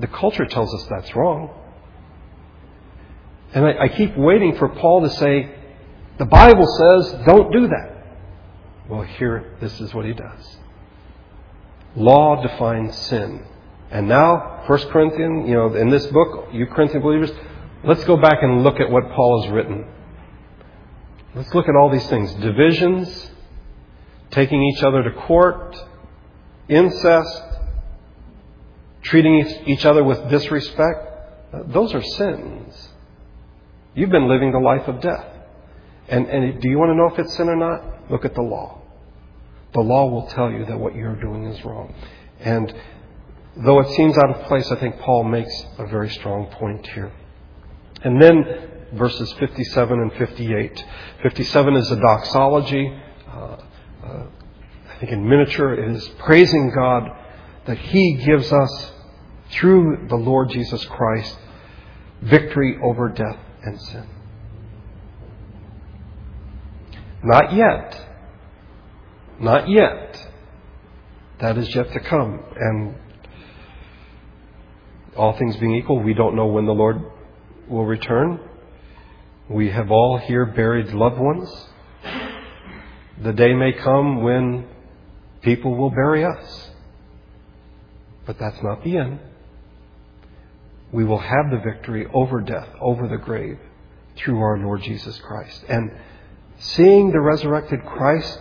the 0.00 0.06
culture 0.06 0.46
tells 0.46 0.74
us 0.74 0.86
that's 0.88 1.14
wrong. 1.14 1.50
And 3.52 3.64
I, 3.64 3.84
I 3.84 3.88
keep 3.88 4.16
waiting 4.16 4.56
for 4.56 4.68
Paul 4.68 5.02
to 5.02 5.10
say, 5.10 5.54
the 6.18 6.26
Bible 6.26 6.66
says 6.66 7.24
don't 7.26 7.52
do 7.52 7.68
that. 7.68 8.06
Well, 8.88 9.02
here, 9.02 9.56
this 9.60 9.80
is 9.80 9.94
what 9.94 10.04
he 10.04 10.12
does. 10.12 10.56
Law 11.96 12.42
defines 12.42 12.96
sin. 12.96 13.44
And 13.90 14.08
now, 14.08 14.62
1 14.66 14.78
Corinthians, 14.90 15.48
you 15.48 15.54
know, 15.54 15.74
in 15.74 15.90
this 15.90 16.06
book, 16.06 16.48
you 16.52 16.66
Corinthian 16.66 17.02
believers, 17.02 17.32
let's 17.84 18.04
go 18.04 18.16
back 18.16 18.38
and 18.42 18.62
look 18.62 18.78
at 18.78 18.90
what 18.90 19.10
Paul 19.10 19.42
has 19.42 19.52
written. 19.52 19.86
Let's 21.34 21.52
look 21.54 21.68
at 21.68 21.74
all 21.74 21.90
these 21.90 22.06
things 22.08 22.32
divisions, 22.34 23.30
taking 24.30 24.62
each 24.62 24.82
other 24.82 25.02
to 25.02 25.10
court, 25.12 25.76
incest, 26.68 27.42
treating 29.02 29.38
each 29.66 29.84
other 29.84 30.04
with 30.04 30.28
disrespect. 30.28 31.06
Those 31.68 31.94
are 31.94 32.02
sins. 32.02 32.88
You've 33.94 34.10
been 34.10 34.28
living 34.28 34.52
the 34.52 34.58
life 34.58 34.86
of 34.88 35.00
death. 35.00 35.26
And, 36.08 36.26
and 36.26 36.60
do 36.60 36.68
you 36.68 36.78
want 36.78 36.90
to 36.90 36.94
know 36.94 37.08
if 37.12 37.18
it's 37.18 37.36
sin 37.36 37.48
or 37.48 37.56
not? 37.56 38.10
Look 38.10 38.24
at 38.24 38.34
the 38.34 38.42
law. 38.42 38.80
The 39.72 39.80
law 39.80 40.08
will 40.10 40.26
tell 40.28 40.50
you 40.50 40.64
that 40.66 40.78
what 40.78 40.94
you're 40.94 41.20
doing 41.20 41.46
is 41.46 41.64
wrong. 41.64 41.94
And 42.40 42.72
though 43.56 43.80
it 43.80 43.90
seems 43.94 44.16
out 44.18 44.30
of 44.30 44.46
place, 44.46 44.70
I 44.70 44.76
think 44.76 44.98
Paul 45.00 45.24
makes 45.24 45.52
a 45.78 45.86
very 45.86 46.10
strong 46.10 46.46
point 46.46 46.86
here. 46.88 47.12
And 48.02 48.20
then 48.20 48.88
verses 48.94 49.32
57 49.34 50.00
and 50.00 50.12
58. 50.14 50.84
57 51.22 51.76
is 51.76 51.90
a 51.90 51.96
doxology. 51.96 52.92
Uh, 53.28 53.56
uh, 54.04 54.26
I 54.88 54.98
think 54.98 55.12
in 55.12 55.28
miniature 55.28 55.74
it 55.74 55.96
is 55.96 56.08
praising 56.18 56.72
God 56.74 57.08
that 57.66 57.78
He 57.78 58.14
gives 58.14 58.52
us, 58.52 58.92
through 59.50 60.06
the 60.08 60.16
Lord 60.16 60.50
Jesus 60.50 60.84
Christ, 60.84 61.36
victory 62.22 62.78
over 62.82 63.08
death 63.08 63.38
and 63.64 63.80
sin. 63.80 64.06
Not 67.22 67.52
yet. 67.52 68.06
Not 69.40 69.68
yet. 69.68 70.28
That 71.40 71.58
is 71.58 71.74
yet 71.74 71.92
to 71.92 72.00
come. 72.00 72.40
And 72.56 72.94
all 75.16 75.36
things 75.36 75.56
being 75.56 75.74
equal, 75.74 76.00
we 76.02 76.14
don't 76.14 76.36
know 76.36 76.46
when 76.46 76.66
the 76.66 76.72
Lord 76.72 77.02
will 77.68 77.84
return. 77.84 78.40
We 79.48 79.70
have 79.70 79.90
all 79.90 80.18
here 80.18 80.46
buried 80.46 80.92
loved 80.92 81.18
ones. 81.18 81.48
The 83.22 83.32
day 83.32 83.52
may 83.52 83.72
come 83.72 84.22
when 84.22 84.66
people 85.42 85.74
will 85.76 85.90
bury 85.90 86.24
us. 86.24 86.69
But 88.26 88.38
that's 88.38 88.62
not 88.62 88.84
the 88.84 88.96
end. 88.96 89.20
We 90.92 91.04
will 91.04 91.18
have 91.18 91.50
the 91.50 91.58
victory 91.58 92.06
over 92.12 92.40
death, 92.40 92.68
over 92.80 93.08
the 93.08 93.16
grave, 93.16 93.58
through 94.16 94.40
our 94.40 94.58
Lord 94.58 94.82
Jesus 94.82 95.18
Christ. 95.18 95.64
And 95.68 95.92
seeing 96.58 97.12
the 97.12 97.20
resurrected 97.20 97.84
Christ, 97.86 98.38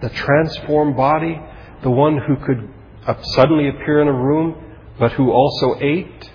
the 0.00 0.08
transformed 0.10 0.96
body, 0.96 1.40
the 1.82 1.90
one 1.90 2.18
who 2.18 2.36
could 2.44 2.68
suddenly 3.34 3.68
appear 3.68 4.00
in 4.00 4.08
a 4.08 4.12
room, 4.12 4.76
but 4.98 5.12
who 5.12 5.30
also 5.32 5.76
ate, 5.80 6.30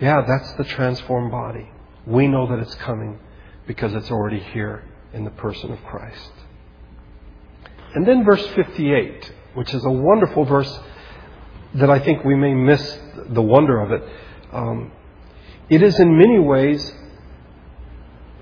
yeah, 0.00 0.22
that's 0.26 0.52
the 0.54 0.64
transformed 0.64 1.30
body. 1.30 1.68
We 2.06 2.26
know 2.26 2.46
that 2.48 2.58
it's 2.58 2.74
coming 2.76 3.18
because 3.66 3.94
it's 3.94 4.10
already 4.10 4.40
here 4.40 4.84
in 5.12 5.24
the 5.24 5.30
person 5.30 5.72
of 5.72 5.82
Christ. 5.84 6.32
And 7.94 8.06
then 8.06 8.24
verse 8.24 8.46
58, 8.54 9.32
which 9.58 9.74
is 9.74 9.84
a 9.84 9.90
wonderful 9.90 10.44
verse 10.44 10.78
that 11.74 11.90
I 11.90 11.98
think 11.98 12.22
we 12.24 12.36
may 12.36 12.54
miss 12.54 12.98
the 13.30 13.42
wonder 13.42 13.80
of 13.80 13.90
it. 13.90 14.02
Um, 14.52 14.92
it 15.68 15.82
is 15.82 15.98
in 15.98 16.16
many 16.16 16.38
ways 16.38 16.92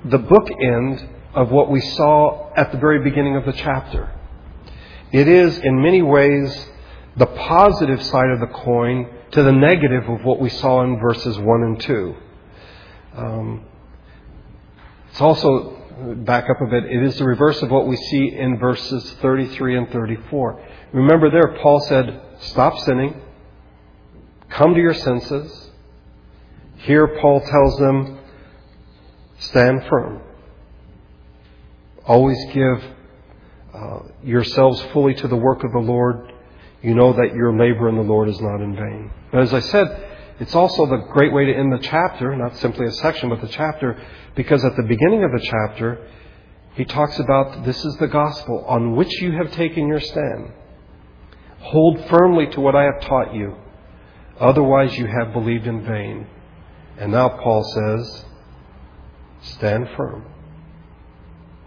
the 0.04 0.18
bookend 0.18 1.08
of 1.34 1.50
what 1.50 1.70
we 1.70 1.80
saw 1.80 2.52
at 2.54 2.70
the 2.70 2.76
very 2.76 3.02
beginning 3.02 3.34
of 3.34 3.46
the 3.46 3.54
chapter. 3.54 4.12
It 5.10 5.26
is 5.26 5.56
in 5.58 5.80
many 5.80 6.02
ways 6.02 6.68
the 7.16 7.26
positive 7.26 8.02
side 8.02 8.28
of 8.28 8.40
the 8.40 8.48
coin 8.48 9.08
to 9.30 9.42
the 9.42 9.52
negative 9.52 10.08
of 10.10 10.22
what 10.22 10.38
we 10.38 10.50
saw 10.50 10.82
in 10.82 11.00
verses 11.00 11.38
1 11.38 11.62
and 11.62 11.80
2. 11.80 12.16
Um, 13.16 13.64
it's 15.10 15.20
also, 15.22 16.14
back 16.18 16.50
up 16.50 16.60
a 16.60 16.66
bit, 16.66 16.84
it 16.84 17.02
is 17.02 17.16
the 17.16 17.24
reverse 17.24 17.62
of 17.62 17.70
what 17.70 17.86
we 17.86 17.96
see 17.96 18.34
in 18.36 18.58
verses 18.58 19.16
33 19.22 19.78
and 19.78 19.90
34. 19.90 20.62
Remember 20.92 21.30
there, 21.30 21.58
Paul 21.62 21.80
said, 21.80 22.20
Stop 22.40 22.78
sinning, 22.80 23.20
come 24.48 24.74
to 24.74 24.80
your 24.80 24.94
senses. 24.94 25.70
Here, 26.78 27.18
Paul 27.20 27.40
tells 27.40 27.78
them, 27.78 28.18
Stand 29.38 29.84
firm. 29.88 30.22
Always 32.06 32.38
give 32.52 32.84
uh, 33.74 33.98
yourselves 34.22 34.80
fully 34.92 35.14
to 35.14 35.28
the 35.28 35.36
work 35.36 35.64
of 35.64 35.72
the 35.72 35.78
Lord 35.78 36.32
you 36.86 36.94
know 36.94 37.12
that 37.12 37.34
your 37.34 37.56
labor 37.56 37.88
in 37.88 37.96
the 37.96 38.02
Lord 38.02 38.28
is 38.28 38.40
not 38.40 38.60
in 38.60 38.76
vain. 38.76 39.10
But 39.32 39.42
as 39.42 39.52
I 39.52 39.58
said, 39.58 40.04
it's 40.38 40.54
also 40.54 40.86
the 40.86 41.08
great 41.12 41.32
way 41.32 41.46
to 41.46 41.52
end 41.52 41.72
the 41.72 41.78
chapter, 41.78 42.36
not 42.36 42.56
simply 42.58 42.86
a 42.86 42.92
section, 42.92 43.28
but 43.30 43.40
the 43.40 43.48
chapter, 43.48 44.00
because 44.36 44.64
at 44.64 44.76
the 44.76 44.84
beginning 44.84 45.24
of 45.24 45.32
the 45.32 45.40
chapter, 45.40 46.06
he 46.74 46.84
talks 46.84 47.18
about 47.18 47.64
this 47.64 47.84
is 47.84 47.96
the 47.96 48.06
gospel 48.06 48.64
on 48.68 48.94
which 48.94 49.20
you 49.20 49.32
have 49.32 49.50
taken 49.52 49.88
your 49.88 49.98
stand. 49.98 50.52
Hold 51.70 52.08
firmly 52.08 52.46
to 52.52 52.60
what 52.60 52.76
I 52.76 52.84
have 52.84 53.00
taught 53.00 53.34
you, 53.34 53.56
otherwise 54.38 54.96
you 54.96 55.06
have 55.06 55.32
believed 55.32 55.66
in 55.66 55.84
vain. 55.84 56.28
And 56.96 57.10
now 57.10 57.28
Paul 57.28 57.64
says, 57.64 58.24
stand 59.42 59.88
firm. 59.96 60.24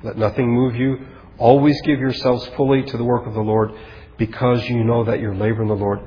Let 0.02 0.18
nothing 0.18 0.50
move 0.50 0.76
you. 0.76 1.06
Always 1.38 1.80
give 1.82 2.00
yourselves 2.00 2.48
fully 2.56 2.84
to 2.84 2.98
the 2.98 3.04
work 3.04 3.28
of 3.28 3.34
the 3.34 3.42
Lord 3.42 3.72
because 4.18 4.68
you 4.70 4.84
know 4.86 5.04
that 5.04 5.20
your 5.20 5.36
labor 5.36 5.64
in 5.64 5.68
the 5.68 5.76
Lord 5.76 6.00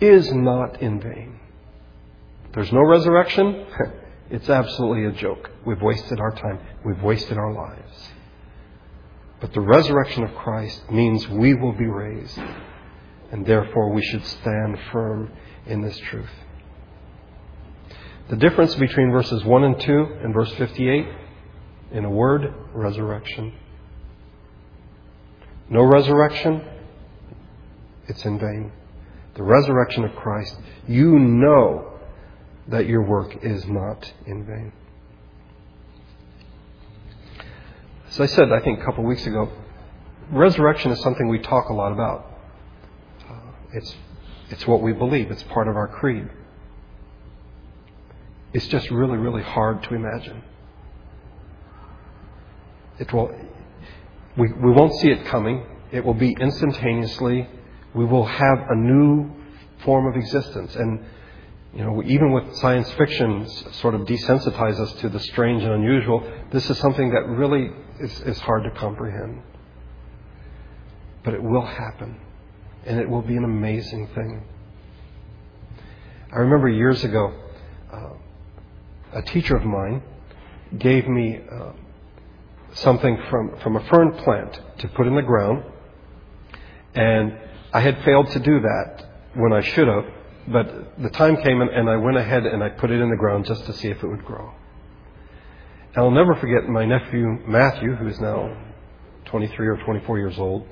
is 0.00 0.32
not 0.32 0.80
in 0.80 1.00
vain. 1.00 1.40
There's 2.54 2.72
no 2.72 2.82
resurrection. 2.82 3.66
It's 4.28 4.50
absolutely 4.50 5.04
a 5.04 5.12
joke. 5.12 5.50
We've 5.64 5.80
wasted 5.80 6.18
our 6.18 6.32
time. 6.32 6.58
We've 6.84 7.00
wasted 7.00 7.38
our 7.38 7.52
lives. 7.52 8.10
But 9.40 9.52
the 9.52 9.60
resurrection 9.60 10.24
of 10.24 10.34
Christ 10.34 10.90
means 10.90 11.28
we 11.28 11.54
will 11.54 11.74
be 11.74 11.86
raised. 11.86 12.40
And 13.32 13.44
therefore 13.44 13.92
we 13.92 14.02
should 14.02 14.24
stand 14.24 14.78
firm 14.92 15.32
in 15.66 15.82
this 15.82 15.98
truth. 15.98 16.30
The 18.28 18.36
difference 18.36 18.74
between 18.74 19.10
verses 19.12 19.44
1 19.44 19.64
and 19.64 19.80
2 19.80 20.18
and 20.22 20.34
verse 20.34 20.52
58, 20.54 21.06
in 21.92 22.04
a 22.04 22.10
word, 22.10 22.52
resurrection. 22.74 23.52
No 25.68 25.82
resurrection, 25.82 26.62
it's 28.08 28.24
in 28.24 28.38
vain. 28.38 28.72
The 29.34 29.42
resurrection 29.42 30.04
of 30.04 30.14
Christ, 30.16 30.56
you 30.88 31.18
know 31.18 31.98
that 32.68 32.86
your 32.86 33.02
work 33.02 33.44
is 33.44 33.64
not 33.66 34.12
in 34.26 34.44
vain. 34.44 34.72
As 38.08 38.20
I 38.20 38.26
said, 38.26 38.50
I 38.50 38.60
think 38.60 38.80
a 38.80 38.84
couple 38.84 39.04
of 39.04 39.08
weeks 39.08 39.26
ago, 39.26 39.50
resurrection 40.30 40.90
is 40.90 41.00
something 41.00 41.28
we 41.28 41.38
talk 41.38 41.68
a 41.68 41.74
lot 41.74 41.92
about. 41.92 42.35
It's, 43.72 43.94
it's 44.50 44.66
what 44.66 44.82
we 44.82 44.92
believe, 44.92 45.30
it's 45.30 45.42
part 45.44 45.68
of 45.68 45.76
our 45.76 45.88
creed. 45.88 46.28
It's 48.52 48.66
just 48.68 48.90
really, 48.90 49.18
really 49.18 49.42
hard 49.42 49.82
to 49.84 49.94
imagine. 49.94 50.42
It 52.98 53.12
will, 53.12 53.30
we, 54.36 54.52
we 54.52 54.70
won't 54.72 54.94
see 55.00 55.10
it 55.10 55.26
coming. 55.26 55.66
It 55.92 56.04
will 56.04 56.14
be 56.14 56.34
instantaneously 56.40 57.48
we 57.96 58.04
will 58.04 58.26
have 58.26 58.58
a 58.68 58.76
new 58.76 59.30
form 59.82 60.06
of 60.06 60.16
existence. 60.16 60.76
And, 60.76 61.00
you 61.74 61.82
know, 61.82 62.02
even 62.04 62.30
with 62.30 62.54
science 62.56 62.92
fiction 62.92 63.48
sort 63.72 63.94
of 63.94 64.02
desensitize 64.02 64.78
us 64.78 64.92
to 65.00 65.08
the 65.08 65.18
strange 65.18 65.62
and 65.62 65.72
unusual, 65.72 66.22
this 66.52 66.68
is 66.68 66.78
something 66.78 67.10
that 67.10 67.26
really 67.26 67.70
is, 68.00 68.20
is 68.20 68.38
hard 68.40 68.64
to 68.64 68.70
comprehend. 68.78 69.42
But 71.24 71.34
it 71.34 71.42
will 71.42 71.64
happen. 71.64 72.20
And 72.86 73.00
it 73.00 73.08
will 73.08 73.22
be 73.22 73.36
an 73.36 73.44
amazing 73.44 74.08
thing. 74.14 74.44
I 76.32 76.38
remember 76.38 76.68
years 76.68 77.02
ago, 77.04 77.34
uh, 77.92 78.10
a 79.12 79.22
teacher 79.22 79.56
of 79.56 79.64
mine 79.64 80.02
gave 80.78 81.08
me 81.08 81.40
uh, 81.50 81.72
something 82.74 83.18
from, 83.30 83.58
from 83.62 83.76
a 83.76 83.84
fern 83.88 84.12
plant 84.12 84.60
to 84.78 84.88
put 84.88 85.06
in 85.06 85.16
the 85.16 85.22
ground. 85.22 85.64
And 86.94 87.38
I 87.72 87.80
had 87.80 88.02
failed 88.04 88.30
to 88.30 88.38
do 88.38 88.60
that 88.60 89.04
when 89.34 89.52
I 89.52 89.60
should 89.60 89.88
have, 89.88 90.04
but 90.48 90.98
the 90.98 91.10
time 91.10 91.36
came 91.42 91.60
and 91.60 91.90
I 91.90 91.96
went 91.96 92.16
ahead 92.16 92.46
and 92.46 92.62
I 92.62 92.70
put 92.70 92.90
it 92.90 93.00
in 93.00 93.10
the 93.10 93.16
ground 93.16 93.46
just 93.46 93.66
to 93.66 93.72
see 93.72 93.88
if 93.88 94.02
it 94.02 94.06
would 94.06 94.24
grow. 94.24 94.52
And 95.94 96.04
I'll 96.04 96.10
never 96.10 96.34
forget 96.36 96.68
my 96.68 96.84
nephew 96.84 97.38
Matthew, 97.46 97.94
who 97.94 98.06
is 98.08 98.20
now 98.20 98.56
23 99.26 99.66
or 99.66 99.76
24 99.78 100.18
years 100.18 100.38
old. 100.38 100.66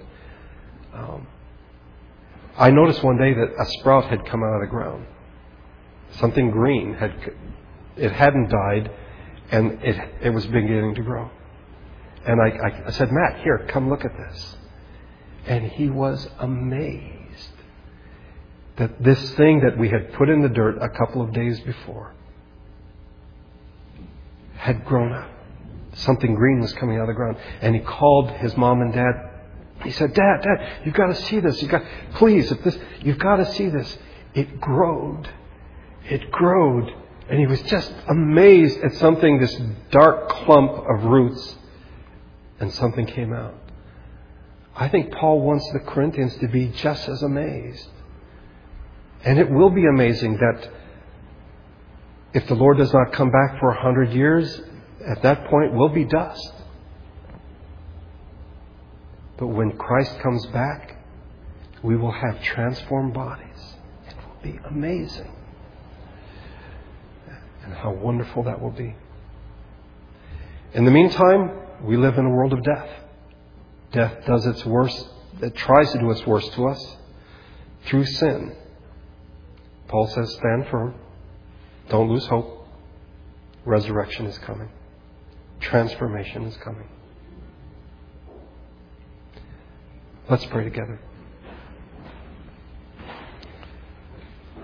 Um, 0.92 1.26
I 2.56 2.70
noticed 2.70 3.02
one 3.02 3.16
day 3.18 3.34
that 3.34 3.48
a 3.58 3.66
sprout 3.80 4.04
had 4.06 4.26
come 4.26 4.42
out 4.42 4.54
of 4.54 4.60
the 4.60 4.68
ground. 4.68 5.06
Something 6.12 6.50
green 6.50 6.94
had, 6.94 7.14
it 7.96 8.12
hadn't 8.12 8.48
died, 8.48 8.90
and 9.50 9.82
it, 9.82 9.96
it 10.22 10.30
was 10.30 10.46
beginning 10.46 10.94
to 10.94 11.02
grow. 11.02 11.30
And 12.26 12.40
I, 12.40 12.86
I 12.86 12.90
said, 12.92 13.10
Matt, 13.10 13.42
here, 13.42 13.66
come 13.68 13.90
look 13.90 14.04
at 14.04 14.16
this. 14.16 14.56
And 15.46 15.66
he 15.72 15.90
was 15.90 16.28
amazed. 16.38 17.50
that 18.76 19.02
this 19.02 19.30
thing 19.34 19.60
that 19.60 19.78
we 19.78 19.88
had 19.88 20.12
put 20.14 20.28
in 20.28 20.42
the 20.42 20.48
dirt 20.48 20.76
a 20.80 20.88
couple 20.88 21.22
of 21.22 21.32
days 21.32 21.60
before 21.60 22.12
had 24.56 24.84
grown 24.84 25.12
up. 25.12 25.30
Something 25.94 26.34
green 26.34 26.60
was 26.60 26.72
coming 26.74 26.96
out 26.96 27.02
of 27.02 27.08
the 27.08 27.14
ground. 27.14 27.36
And 27.60 27.74
he 27.74 27.80
called 27.80 28.30
his 28.32 28.56
mom 28.56 28.80
and 28.80 28.92
dad. 28.92 29.30
He 29.84 29.90
said, 29.90 30.14
Dad, 30.14 30.42
Dad, 30.42 30.80
you've 30.84 30.94
got 30.94 31.08
to 31.08 31.14
see 31.14 31.40
this. 31.40 31.60
You've 31.60 31.70
got, 31.70 31.84
please, 32.14 32.50
if 32.50 32.62
this, 32.64 32.78
you've 33.00 33.18
got 33.18 33.36
to 33.36 33.46
see 33.52 33.68
this. 33.68 33.98
It 34.34 34.60
growed. 34.60 35.28
It 36.04 36.30
growed. 36.30 36.90
And 37.28 37.38
he 37.38 37.46
was 37.46 37.62
just 37.62 37.92
amazed 38.08 38.80
at 38.80 38.94
something, 38.94 39.38
this 39.38 39.54
dark 39.90 40.28
clump 40.28 40.72
of 40.72 41.04
roots, 41.04 41.56
and 42.60 42.72
something 42.72 43.06
came 43.06 43.32
out. 43.32 43.54
I 44.76 44.88
think 44.88 45.12
Paul 45.12 45.40
wants 45.40 45.68
the 45.72 45.78
Corinthians 45.80 46.36
to 46.38 46.48
be 46.48 46.68
just 46.68 47.08
as 47.08 47.22
amazed. 47.22 47.88
And 49.24 49.38
it 49.38 49.50
will 49.50 49.70
be 49.70 49.86
amazing 49.86 50.36
that 50.36 50.70
if 52.34 52.46
the 52.48 52.54
Lord 52.54 52.78
does 52.78 52.92
not 52.92 53.12
come 53.12 53.30
back 53.30 53.60
for 53.60 53.70
a 53.70 53.80
hundred 53.80 54.12
years, 54.12 54.60
at 55.06 55.22
that 55.22 55.46
point 55.48 55.72
we'll 55.72 55.90
be 55.90 56.04
dust. 56.04 56.53
But 59.36 59.48
when 59.48 59.76
Christ 59.76 60.18
comes 60.20 60.46
back, 60.46 60.96
we 61.82 61.96
will 61.96 62.12
have 62.12 62.42
transformed 62.42 63.14
bodies. 63.14 63.74
It 64.08 64.14
will 64.16 64.52
be 64.52 64.58
amazing. 64.68 65.30
And 67.64 67.74
how 67.74 67.92
wonderful 67.92 68.44
that 68.44 68.60
will 68.60 68.70
be. 68.70 68.94
In 70.74 70.84
the 70.84 70.90
meantime, 70.90 71.50
we 71.82 71.96
live 71.96 72.18
in 72.18 72.26
a 72.26 72.30
world 72.30 72.52
of 72.52 72.62
death. 72.62 72.90
Death 73.92 74.26
does 74.26 74.46
its 74.46 74.64
worst, 74.64 75.08
it 75.40 75.54
tries 75.54 75.92
to 75.92 75.98
do 75.98 76.10
its 76.10 76.26
worst 76.26 76.52
to 76.54 76.66
us 76.66 76.96
through 77.86 78.04
sin. 78.04 78.56
Paul 79.88 80.08
says, 80.08 80.34
stand 80.34 80.66
firm. 80.68 80.94
Don't 81.88 82.08
lose 82.08 82.26
hope. 82.26 82.66
Resurrection 83.64 84.26
is 84.26 84.36
coming. 84.38 84.68
Transformation 85.60 86.44
is 86.44 86.56
coming. 86.56 86.88
Let's 90.26 90.46
pray 90.46 90.64
together. 90.64 90.98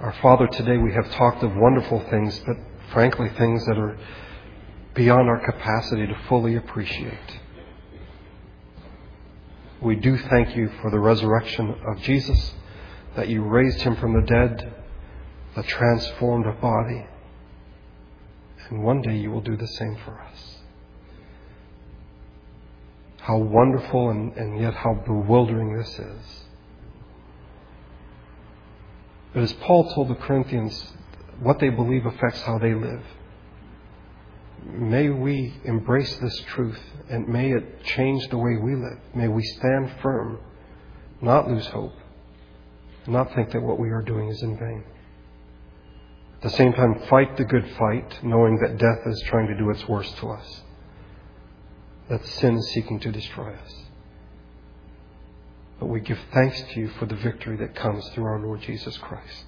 Our 0.00 0.14
Father, 0.22 0.46
today 0.46 0.78
we 0.78 0.94
have 0.94 1.10
talked 1.12 1.42
of 1.42 1.54
wonderful 1.54 2.00
things, 2.08 2.40
but 2.46 2.56
frankly, 2.94 3.28
things 3.36 3.66
that 3.66 3.76
are 3.76 3.98
beyond 4.94 5.28
our 5.28 5.44
capacity 5.44 6.06
to 6.06 6.18
fully 6.30 6.56
appreciate. 6.56 7.40
We 9.82 9.96
do 9.96 10.16
thank 10.16 10.56
you 10.56 10.70
for 10.80 10.90
the 10.90 10.98
resurrection 10.98 11.74
of 11.86 12.00
Jesus, 12.00 12.54
that 13.14 13.28
you 13.28 13.42
raised 13.42 13.82
him 13.82 13.96
from 13.96 14.14
the 14.14 14.26
dead, 14.26 14.72
a 15.56 15.62
transformed 15.62 16.46
body. 16.62 17.06
And 18.70 18.82
one 18.82 19.02
day 19.02 19.16
you 19.18 19.30
will 19.30 19.42
do 19.42 19.58
the 19.58 19.68
same 19.68 19.98
for 20.06 20.18
us. 20.20 20.59
How 23.30 23.36
wonderful 23.36 24.10
and, 24.10 24.36
and 24.36 24.60
yet 24.60 24.74
how 24.74 24.92
bewildering 25.06 25.78
this 25.78 26.00
is. 26.00 26.44
But 29.32 29.44
as 29.44 29.52
Paul 29.52 29.88
told 29.94 30.08
the 30.08 30.16
Corinthians, 30.16 30.92
what 31.38 31.60
they 31.60 31.68
believe 31.68 32.06
affects 32.06 32.42
how 32.42 32.58
they 32.58 32.74
live. 32.74 33.04
May 34.66 35.10
we 35.10 35.54
embrace 35.64 36.12
this 36.16 36.36
truth 36.48 36.80
and 37.08 37.28
may 37.28 37.52
it 37.52 37.84
change 37.84 38.26
the 38.30 38.36
way 38.36 38.56
we 38.56 38.74
live. 38.74 38.98
May 39.14 39.28
we 39.28 39.44
stand 39.44 39.92
firm, 40.02 40.40
not 41.22 41.48
lose 41.48 41.68
hope, 41.68 41.94
not 43.06 43.32
think 43.36 43.52
that 43.52 43.62
what 43.62 43.78
we 43.78 43.90
are 43.90 44.02
doing 44.02 44.28
is 44.28 44.42
in 44.42 44.58
vain. 44.58 44.82
At 46.38 46.50
the 46.50 46.56
same 46.56 46.72
time, 46.72 47.00
fight 47.08 47.36
the 47.36 47.44
good 47.44 47.76
fight, 47.78 48.24
knowing 48.24 48.58
that 48.58 48.78
death 48.78 49.06
is 49.06 49.22
trying 49.26 49.46
to 49.46 49.56
do 49.56 49.70
its 49.70 49.86
worst 49.86 50.16
to 50.16 50.30
us, 50.30 50.62
that 52.10 52.26
sin 52.26 52.56
is 52.56 52.68
seeking 52.72 52.98
to 53.00 53.12
destroy 53.12 53.54
us. 53.54 53.74
But 55.78 55.86
we 55.86 56.00
give 56.00 56.18
thanks 56.34 56.60
to 56.60 56.80
you 56.80 56.88
for 56.98 57.06
the 57.06 57.14
victory 57.14 57.56
that 57.58 57.74
comes 57.74 58.06
through 58.10 58.24
our 58.24 58.40
Lord 58.40 58.60
Jesus 58.60 58.98
Christ. 58.98 59.44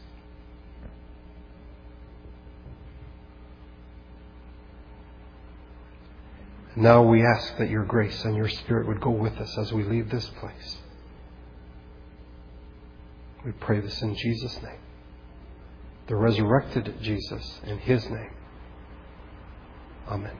Now 6.75 7.03
we 7.03 7.23
ask 7.23 7.59
that 7.59 7.69
your 7.69 7.85
grace 7.85 8.25
and 8.25 8.35
your 8.35 8.49
Spirit 8.49 8.87
would 8.87 9.01
go 9.01 9.11
with 9.11 9.37
us 9.39 9.59
as 9.59 9.73
we 9.73 9.83
leave 9.83 10.09
this 10.09 10.27
place. 10.41 10.79
We 13.45 13.53
pray 13.53 13.81
this 13.81 14.01
in 14.01 14.15
Jesus' 14.15 14.55
name. 14.63 14.79
The 16.07 16.15
resurrected 16.15 16.95
Jesus, 17.03 17.61
in 17.65 17.79
his 17.79 18.09
name. 18.09 18.31
Amen. 20.09 20.39